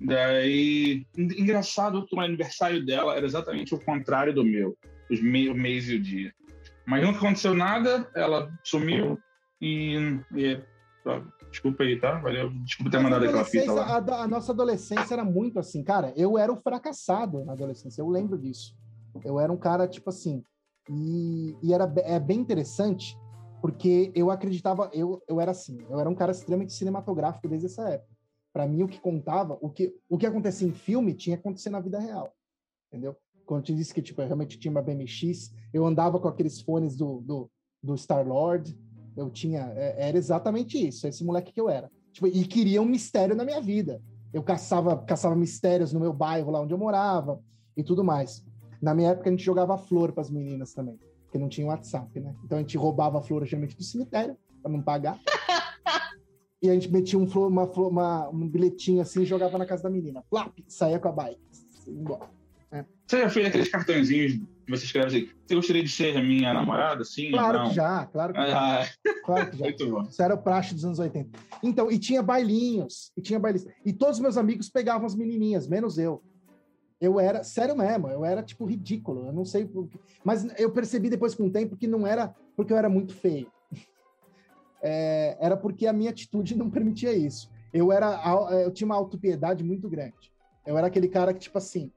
[0.00, 4.76] Daí, engraçado que o aniversário dela era exatamente o contrário do meu
[5.10, 6.32] os me o mês e o dia.
[6.86, 9.18] Mas nunca aconteceu nada, ela sumiu
[9.60, 9.96] e.
[10.34, 10.60] e
[11.50, 12.18] desculpa aí, tá?
[12.18, 12.50] Valeu.
[12.64, 13.98] Desculpa ter mandado aquela fita lá.
[13.98, 16.12] A, a, nossa adolescência era muito assim, cara.
[16.16, 18.74] Eu era o fracassado na adolescência, eu lembro disso.
[19.22, 20.42] Eu era um cara, tipo assim.
[20.88, 23.18] E, e era é bem interessante,
[23.60, 27.88] porque eu acreditava, eu, eu era assim, eu era um cara extremamente cinematográfico desde essa
[27.88, 28.14] época.
[28.52, 31.70] Para mim, o que contava, o que, o que acontecia em filme tinha que acontecer
[31.70, 32.32] na vida real.
[32.88, 33.16] Entendeu?
[33.44, 36.96] quando te disse que tipo, eu realmente tinha uma BMX, eu andava com aqueles fones
[36.96, 37.50] do, do,
[37.82, 38.76] do Star-Lord,
[39.16, 39.72] Eu tinha.
[39.76, 41.90] é- Era exatamente isso, esse moleque que eu era.
[42.12, 44.02] Tipo, e queria um mistério na minha vida.
[44.32, 47.40] Eu caçava, caçava mistérios no meu bairro, lá onde eu morava,
[47.76, 48.44] e tudo mais.
[48.84, 52.20] Na minha época, a gente jogava flor para as meninas também, porque não tinha WhatsApp,
[52.20, 52.34] né?
[52.44, 55.18] Então a gente roubava a flor geralmente do cemitério, para não pagar.
[56.60, 59.64] e a gente metia um, flor, uma, flor- uma- um bilhetinho assim e jogava na
[59.64, 60.22] casa da menina.
[60.30, 61.40] Plap, saía com a bike.
[61.86, 62.28] ia embora.
[63.06, 66.52] Você já fez aqueles cartõezinhos que você escreve assim, você gostaria de ser a minha
[66.52, 67.04] namorada?
[67.04, 67.68] Sim, Claro não.
[67.68, 68.82] que já, claro que já.
[68.82, 68.86] Ah,
[69.24, 69.64] Claro que já.
[69.64, 70.02] muito bom.
[70.02, 71.38] Isso era o praxe dos anos 80.
[71.62, 73.66] Então, e tinha bailinhos, e tinha bailinhos.
[73.84, 76.22] E todos os meus amigos pegavam as menininhas, menos eu.
[77.04, 79.26] Eu era, sério mesmo, eu era, tipo, ridículo.
[79.26, 79.98] Eu não sei por quê.
[80.24, 83.46] Mas eu percebi depois com o tempo que não era porque eu era muito feio.
[84.86, 87.50] É, era porque a minha atitude não permitia isso.
[87.72, 90.30] Eu era, au- eu tinha uma autopiedade muito grande.
[90.66, 91.90] Eu era aquele cara que, tipo assim,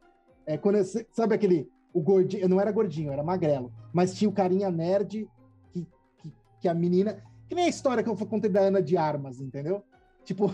[0.45, 4.13] é, quando eu- sabe aquele, o gordinho, eu não era gordinho, eu era magrelo, mas
[4.13, 5.29] tinha o carinha nerd
[5.73, 5.85] que,
[6.21, 9.41] que, que a menina, que nem a história que eu contei da Ana de Armas,
[9.41, 9.83] entendeu?
[10.23, 10.45] Tipo,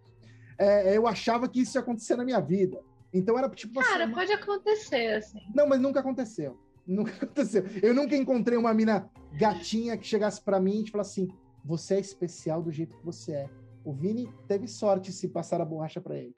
[0.56, 2.80] é, eu achava que isso ia acontecer na minha vida.
[3.12, 5.38] Então era tipo assim, Cara, uma- pode acontecer, assim.
[5.54, 6.58] não, mas nunca aconteceu.
[6.86, 7.64] Nunca aconteceu.
[7.82, 11.32] Eu nunca encontrei uma mina gatinha que chegasse pra mim e falasse assim:
[11.64, 13.50] você é especial do jeito que você é.
[13.84, 16.34] O Vini teve sorte se passar a borracha pra ele.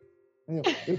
[0.49, 0.72] Entendeu?
[0.87, 0.99] Eu,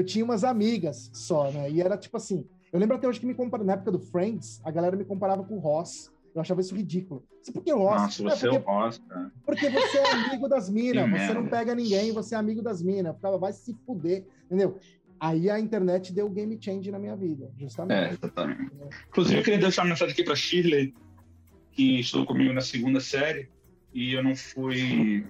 [0.00, 1.70] eu tinha umas amigas só, né?
[1.70, 2.46] E era tipo assim.
[2.72, 5.44] Eu lembro até hoje que me compararam, na época do Friends, a galera me comparava
[5.44, 6.10] com o Ross.
[6.34, 7.22] Eu achava isso ridículo.
[7.42, 8.00] Isso por que o Ross?
[8.00, 9.32] Nossa, "É, você é porque, cara.
[9.44, 11.50] porque você é amigo das minas, você não merda.
[11.56, 13.06] pega ninguém, você é amigo das minas.
[13.06, 14.78] Eu ficava, vai se fuder, entendeu?
[15.20, 18.14] Aí a internet deu game change na minha vida, É, justamente.
[18.14, 18.72] exatamente.
[19.08, 20.94] Inclusive, eu queria deixar uma mensagem aqui pra Shirley,
[21.70, 23.48] que estudou comigo na segunda série,
[23.94, 25.24] e eu não fui.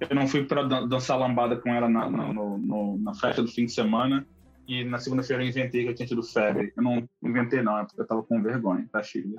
[0.00, 3.42] Eu não fui pra dan- dançar lambada com ela na, na, no- no- na festa
[3.42, 4.26] do fim de semana.
[4.70, 6.72] E na segunda-feira eu inventei que eu tinha tido febre.
[6.76, 9.34] Eu não inventei, não, é porque eu tava com vergonha, tá, Shirley?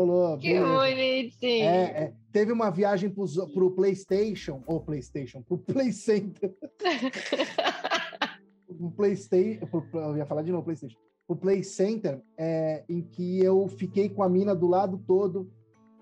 [0.00, 1.68] Oh, que bonitinho.
[1.68, 2.14] É, é.
[2.32, 6.54] Teve uma viagem pro, pro PlayStation, ou PlayStation, pro Play Center.
[8.66, 10.96] pro PlayStation, eu ia falar de novo PlayStation.
[11.26, 15.52] Pro Play Center, é, em que eu fiquei com a mina do lado todo,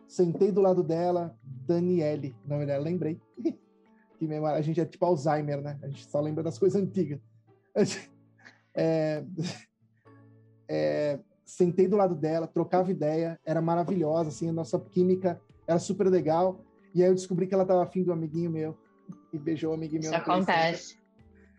[0.06, 3.20] sentei do lado dela, Daniele, na verdade, lembrei.
[4.20, 5.78] Que memória, a gente é tipo Alzheimer, né?
[5.82, 7.18] A gente só lembra das coisas antigas.
[8.72, 9.24] É,
[10.68, 16.06] é, sentei do lado dela, trocava ideia, era maravilhosa, assim, a nossa química era super
[16.06, 16.64] legal.
[16.94, 18.78] E aí eu descobri que ela tava afim do amiguinho meu
[19.32, 20.12] e beijou o amiguinho meu.
[20.12, 20.54] Isso Play Center.
[20.54, 20.96] acontece.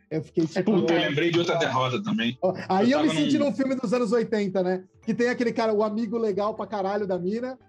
[0.10, 0.72] Eu fiquei tipo.
[0.72, 2.38] Puta, eu lembrei de outra derrota também.
[2.42, 4.86] Ó, Aí eu, Eu me senti num- num filme dos anos 80, né?
[5.04, 7.60] Que tem aquele cara, o amigo legal pra caralho da mina.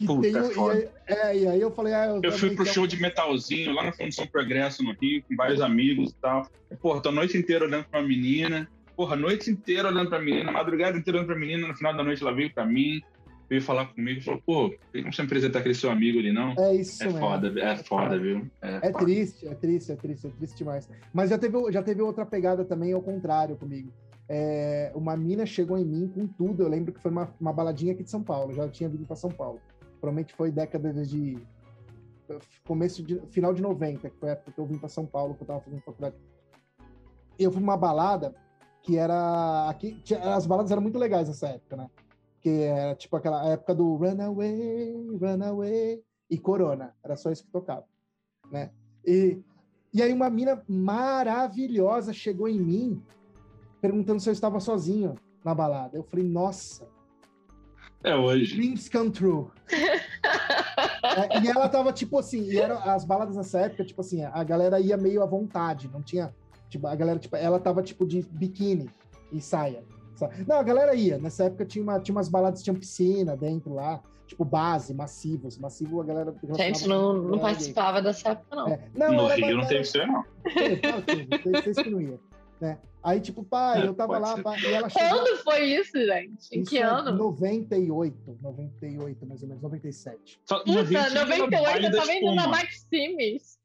[0.00, 0.78] Que Puta, tem o, é foda.
[0.78, 3.74] e, aí, é, e aí eu falei, ah, Eu fui também pro show de metalzinho
[3.74, 6.48] lá na Fundação Progresso, no Rio, com vários amigos e tal.
[6.80, 8.66] Porra, tô a noite inteira olhando pra menina.
[8.96, 11.68] Porra, a noite inteira olhando pra menina, madrugada inteira olhando pra menina.
[11.68, 13.02] No final da noite ela veio pra mim,
[13.48, 16.54] veio falar comigo e falou: pô, tem como você apresentar aquele seu amigo ali, não?
[16.58, 17.20] É isso É mesmo.
[17.20, 18.50] foda, é foda, viu?
[18.62, 19.04] É, É foda.
[19.04, 20.88] triste, é triste, é triste, é triste demais.
[21.12, 23.92] Mas já teve, já teve outra pegada também ao contrário comigo.
[24.32, 26.62] É, uma mina chegou em mim com tudo.
[26.62, 28.52] Eu lembro que foi uma, uma baladinha aqui de São Paulo.
[28.52, 29.60] Eu já tinha vindo para São Paulo.
[30.00, 31.38] Provavelmente foi década de
[32.64, 35.34] começo de final de 90, que foi a época que eu vim para São Paulo,
[35.34, 36.16] que eu tava fazendo faculdade.
[37.38, 38.34] Eu fui numa balada
[38.82, 41.90] que era aqui, tinha- as baladas eram muito legais nessa época, né?
[42.40, 46.94] Que era tipo aquela época do Runaway, Runaway e Corona.
[47.02, 47.84] Era só isso que tocava,
[48.50, 48.70] né?
[49.04, 49.42] E,
[49.92, 53.02] e aí uma mina maravilhosa chegou em mim
[53.80, 55.96] perguntando se eu estava sozinho na balada.
[55.96, 56.86] Eu falei, nossa,
[58.02, 58.54] É hoje.
[58.56, 59.46] dreams come true.
[61.02, 64.44] É, e ela tava tipo assim, e era, as baladas nessa época, tipo assim, a
[64.44, 66.32] galera ia meio à vontade, não tinha.
[66.68, 68.88] Tipo, a galera, tipo, ela tava tipo de biquíni
[69.32, 69.82] e saia.
[70.14, 70.44] sabe?
[70.46, 71.18] Não, a galera ia.
[71.18, 75.58] Nessa época tinha, uma, tinha umas baladas, tinha piscina dentro lá, tipo base, massivos.
[75.58, 76.34] Massivo a galera.
[76.56, 78.68] Gente, não, não participava dessa época, não.
[78.68, 80.24] É, não, no era- Rio não era- teve isso, não.
[80.44, 82.20] Teve, teve, teve,
[82.60, 82.78] né?
[83.02, 85.08] Aí, tipo, pai, É, eu tava lá, pá, e ela chegou.
[85.08, 86.48] Quando foi isso, gente?
[86.52, 87.12] Em Isso que é ano?
[87.16, 90.40] 98, 98, mais ou menos, 97.
[90.46, 92.46] Só, Puta, tinha 98 baile eu tava indo na.
[92.48, 93.58] Maximis.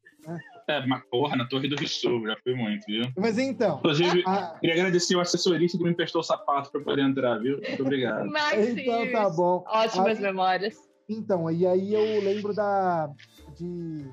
[0.68, 3.04] É, mas porra, na Torre do Sul, já fui muito, viu?
[3.18, 7.02] Mas então, Inclusive, a- queria agradecer o assessorista que me emprestou o sapato pra poder
[7.04, 7.60] entrar, viu?
[7.62, 8.26] Muito obrigado.
[8.32, 8.78] Maximis.
[8.80, 9.64] então tá bom.
[9.68, 10.76] Ótimas Aí- memórias.
[11.08, 13.08] Então, e aí eu lembro da.
[13.56, 14.10] de.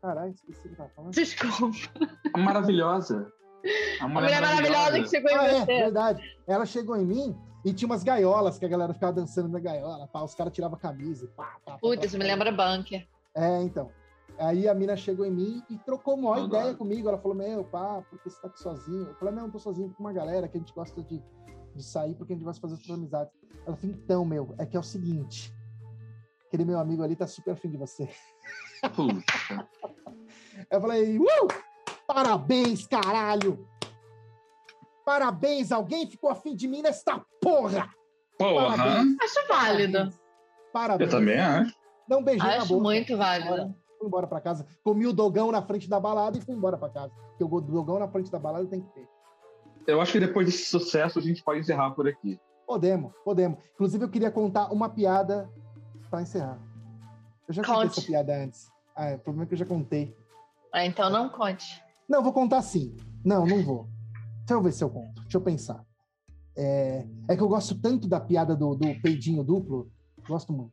[0.00, 1.12] Caralho, esqueci o que tava falando.
[1.12, 1.76] Desculpa.
[2.34, 3.30] A maravilhosa.
[4.00, 5.66] A A mulher maravilhosa que chegou em Ah, é, você.
[5.66, 6.22] verdade.
[6.46, 10.06] Ela chegou em mim e tinha umas gaiolas que a galera ficava dançando na gaiola.
[10.08, 11.26] Pá, os caras tiravam a camisa.
[11.26, 12.30] e Pá, pá, pá, isso me pá.
[12.30, 13.06] lembra bunker.
[13.34, 13.90] É, então.
[14.38, 17.08] Aí a mina chegou em mim e trocou uma ideia comigo.
[17.08, 19.06] Ela falou: Meu, pá, por que você tá aqui sozinho?
[19.08, 21.22] Eu falei: Não, eu tô sozinho com uma galera que a gente gosta de
[21.72, 23.32] de sair porque a gente vai fazer outras amizades.
[23.64, 25.54] Ela falou, então, meu, é que é o seguinte.
[26.48, 28.08] Aquele meu amigo ali tá super afim de você.
[28.94, 29.68] Puta.
[30.70, 31.24] Eu falei, uh!
[32.06, 33.66] Parabéns, caralho!
[35.04, 37.88] Parabéns, alguém ficou afim de mim nesta porra!
[38.38, 38.76] Porra.
[38.76, 39.16] Parabéns.
[39.22, 40.10] Acho válido.
[40.72, 41.12] Parabéns.
[41.12, 41.74] Eu também acho.
[42.08, 42.82] Dá um beijinho na Acho boca.
[42.82, 43.48] muito Fui válido.
[43.48, 44.66] embora, fui embora pra casa.
[44.82, 47.12] Comi o dogão na frente da balada e fui embora pra casa.
[47.38, 49.08] Porque o dogão na frente da balada tem que ter.
[49.86, 52.38] Eu acho que depois desse sucesso a gente pode encerrar por aqui.
[52.66, 53.58] Podemos, podemos.
[53.74, 55.50] Inclusive, eu queria contar uma piada
[56.08, 56.58] pra encerrar.
[57.48, 57.98] Eu já contei Conte.
[57.98, 58.69] essa piada antes.
[58.94, 60.16] Ah, é, o problema é que eu já contei.
[60.72, 61.82] Ah, Então não conte.
[62.08, 62.96] Não, vou contar sim.
[63.24, 63.88] Não, não vou.
[64.40, 65.22] Deixa eu ver se eu conto.
[65.22, 65.84] Deixa eu pensar.
[66.56, 69.90] É, é que eu gosto tanto da piada do, do peidinho duplo.
[70.28, 70.72] Gosto muito.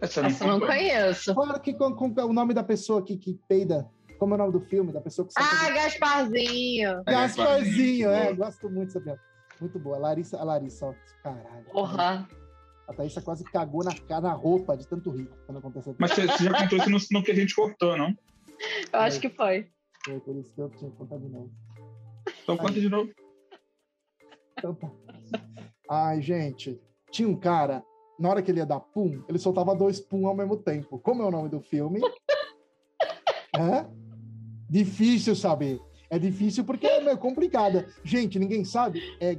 [0.00, 0.30] Essa não
[0.60, 0.66] conta.
[0.66, 1.34] conheço.
[1.34, 3.88] Claro que com, com o nome da pessoa que, que peida.
[4.18, 4.92] Como é o nome do filme?
[4.92, 7.02] Da pessoa que Ah, fazer- Gasparzinho.
[7.04, 8.24] Gasparzinho, é.
[8.34, 8.46] Boa.
[8.46, 9.20] Gosto muito dessa piada.
[9.60, 9.98] Muito boa.
[9.98, 10.94] Larissa, a Larissa, ó.
[11.22, 11.64] Caralho.
[11.72, 12.28] Porra.
[12.86, 15.94] A Thaísa quase cagou na, na roupa de tanto rir quando aconteceu.
[15.98, 18.14] Mas você você já contou isso no, no que a gente cortou, não?
[18.92, 19.68] Eu acho que foi.
[20.04, 21.50] Foi por isso que eu tinha que contar de novo.
[22.42, 23.10] Então conta de novo.
[24.56, 24.90] Então tá.
[25.90, 26.80] Ai, gente.
[27.10, 27.84] Tinha um cara,
[28.18, 30.98] na hora que ele ia dar pum, ele soltava dois pum ao mesmo tempo.
[30.98, 32.00] Como é o nome do filme?
[33.56, 33.90] Hã?
[34.68, 35.80] Difícil saber.
[36.08, 37.88] É difícil porque é meio complicada.
[38.04, 39.00] Gente, ninguém sabe?
[39.20, 39.34] É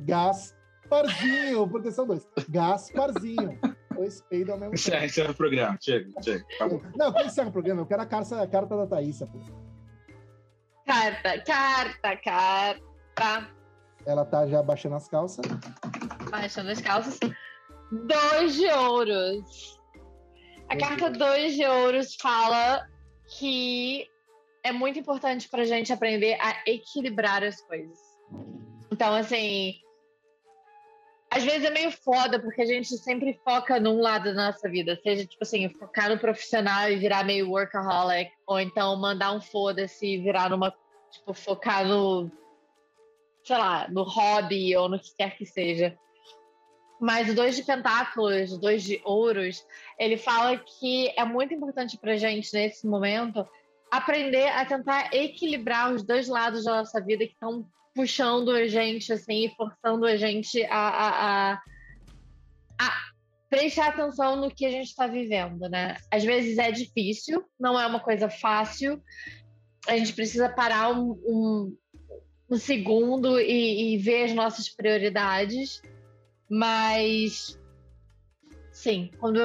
[0.89, 2.27] Gasparzinho, porque são dois.
[2.49, 3.59] Gasparzinho.
[3.93, 4.75] Dois peidos ao mesmo tempo.
[4.75, 5.77] Encerra, encerra o programa.
[5.81, 6.45] Chega, chega.
[6.55, 6.81] Acabou.
[6.95, 7.81] Não, quem encerra o programa?
[7.81, 9.39] Eu quero a carta, a carta da Thaísa, pô.
[10.85, 13.49] Carta, carta, carta.
[14.05, 15.45] Ela tá já baixando as calças.
[16.29, 17.19] Baixando as calças.
[17.91, 19.79] Dois de ouros.
[20.69, 22.87] A Dois carta dois de ouros fala
[23.37, 24.07] que
[24.63, 27.97] é muito importante pra gente aprender a equilibrar as coisas.
[28.91, 29.75] Então, assim,
[31.37, 34.99] às vezes é meio foda, porque a gente sempre foca num lado da nossa vida,
[35.03, 40.05] seja, tipo assim, focar no profissional e virar meio workaholic, ou então mandar um foda-se
[40.05, 40.73] e virar numa,
[41.11, 42.31] tipo, focar no,
[43.43, 45.95] sei lá, no hobby ou no que quer que seja.
[46.99, 49.63] Mas o dois de pentáculos, o dois de ouros,
[49.99, 53.47] ele fala que é muito importante pra gente, nesse momento,
[53.91, 57.63] aprender a tentar equilibrar os dois lados da nossa vida que estão
[57.97, 61.61] puxando a gente, assim, e forçando a gente a, a, a,
[62.79, 62.91] a
[63.49, 65.97] prestar atenção no que a gente está vivendo, né?
[66.11, 69.01] Às vezes é difícil, não é uma coisa fácil,
[69.87, 71.77] a gente precisa parar um, um,
[72.51, 75.81] um segundo e, e ver as nossas prioridades,
[76.47, 77.59] mas
[78.71, 79.39] sim, quando,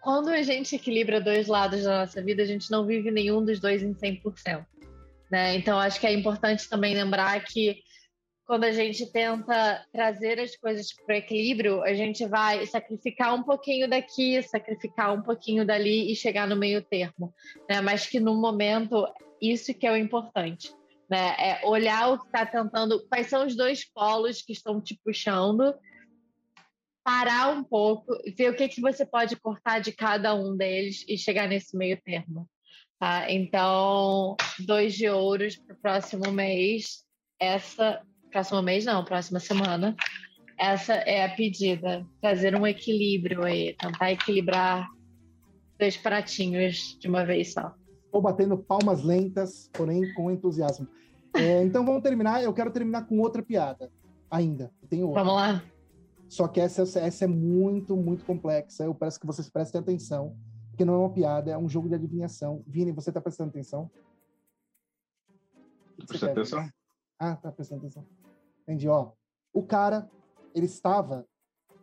[0.00, 3.60] quando a gente equilibra dois lados da nossa vida, a gente não vive nenhum dos
[3.60, 4.66] dois em 100%.
[5.30, 5.56] Né?
[5.56, 7.82] Então, acho que é importante também lembrar que
[8.50, 13.44] quando a gente tenta trazer as coisas para o equilíbrio, a gente vai sacrificar um
[13.44, 17.32] pouquinho daqui, sacrificar um pouquinho dali e chegar no meio termo.
[17.68, 17.80] Né?
[17.80, 19.06] Mas que no momento,
[19.40, 20.74] isso que é o importante.
[21.08, 21.36] Né?
[21.38, 25.72] É olhar o que está tentando, quais são os dois polos que estão te puxando,
[27.04, 31.16] parar um pouco, ver o que, que você pode cortar de cada um deles e
[31.16, 32.48] chegar nesse meio termo.
[33.00, 33.32] Tá?
[33.32, 34.36] Então,
[34.66, 37.02] dois de ouros para o próximo mês.
[37.40, 39.96] Essa, próximo mês não, próxima semana.
[40.58, 42.06] Essa é a pedida.
[42.20, 44.86] Trazer um equilíbrio aí, tentar equilibrar
[45.78, 47.74] dois pratinhos de uma vez só.
[48.04, 50.86] Estou batendo palmas lentas, porém com entusiasmo.
[51.34, 52.42] É, então vamos terminar.
[52.42, 53.90] Eu quero terminar com outra piada.
[54.30, 54.70] Ainda.
[54.90, 55.24] Tem outra.
[55.24, 55.64] Vamos lá?
[56.28, 58.84] Só que essa, essa é muito, muito complexa.
[58.84, 60.36] Eu peço que vocês prestem atenção,
[60.80, 62.64] porque não é uma piada, é um jogo de adivinhação.
[62.66, 63.90] Vini, você está prestando atenção?
[65.92, 66.32] O que que você Presta quer?
[66.32, 66.70] atenção.
[67.18, 68.06] Ah, tá prestando atenção.
[68.62, 69.12] Entendi, ó.
[69.52, 70.10] O cara,
[70.54, 71.28] ele estava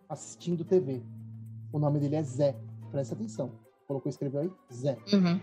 [0.09, 1.03] assistindo TV.
[1.71, 2.55] O nome dele é Zé.
[2.89, 3.51] Presta atenção.
[3.85, 4.51] Colocou, escreveu aí?
[4.73, 4.97] Zé.
[5.13, 5.39] Uhum.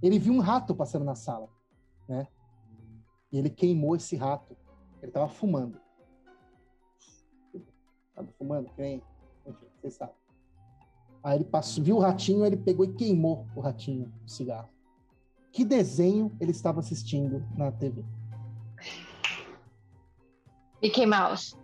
[0.00, 1.48] Ele viu um rato passando na sala,
[2.08, 2.28] né?
[3.32, 4.56] E ele queimou esse rato.
[5.02, 5.80] Ele tava fumando.
[8.14, 9.02] Tava fumando, que.
[9.46, 10.14] Enfim, vocês sabem.
[11.28, 14.70] Aí ele passou, viu o ratinho, ele pegou e queimou o ratinho, o cigarro.
[15.52, 18.02] Que desenho ele estava assistindo na TV?
[20.82, 21.54] Mickey Mouse.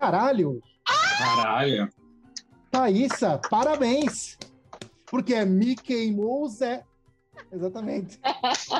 [0.00, 0.62] Caralho!
[1.18, 1.90] Caralho.
[2.70, 4.38] Thaísa, parabéns!
[5.10, 6.82] Porque é me queimou o Zé.
[7.52, 8.18] Exatamente.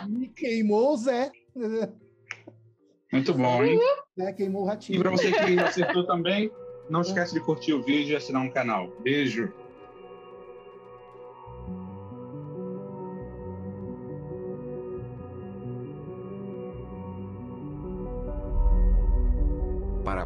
[0.08, 1.30] me queimou o Zé.
[3.12, 3.78] Muito bom, hein?
[4.18, 5.00] Zé queimou o E ratinho.
[5.02, 6.50] pra você que acertou também,
[6.88, 8.88] não esquece de curtir o vídeo e assinar um canal.
[9.02, 9.52] Beijo.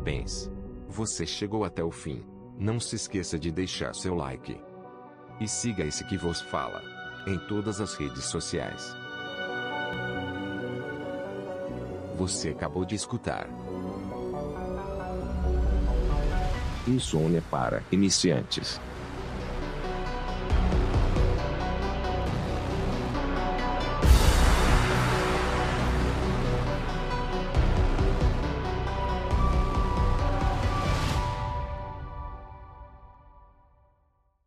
[0.09, 0.51] Parabéns.
[0.89, 2.25] Você chegou até o fim.
[2.59, 4.59] Não se esqueça de deixar seu like.
[5.39, 6.83] E siga esse que vos fala.
[7.27, 8.97] Em todas as redes sociais.
[12.17, 13.51] Você acabou de escutar.
[16.87, 18.81] Insônia para iniciantes.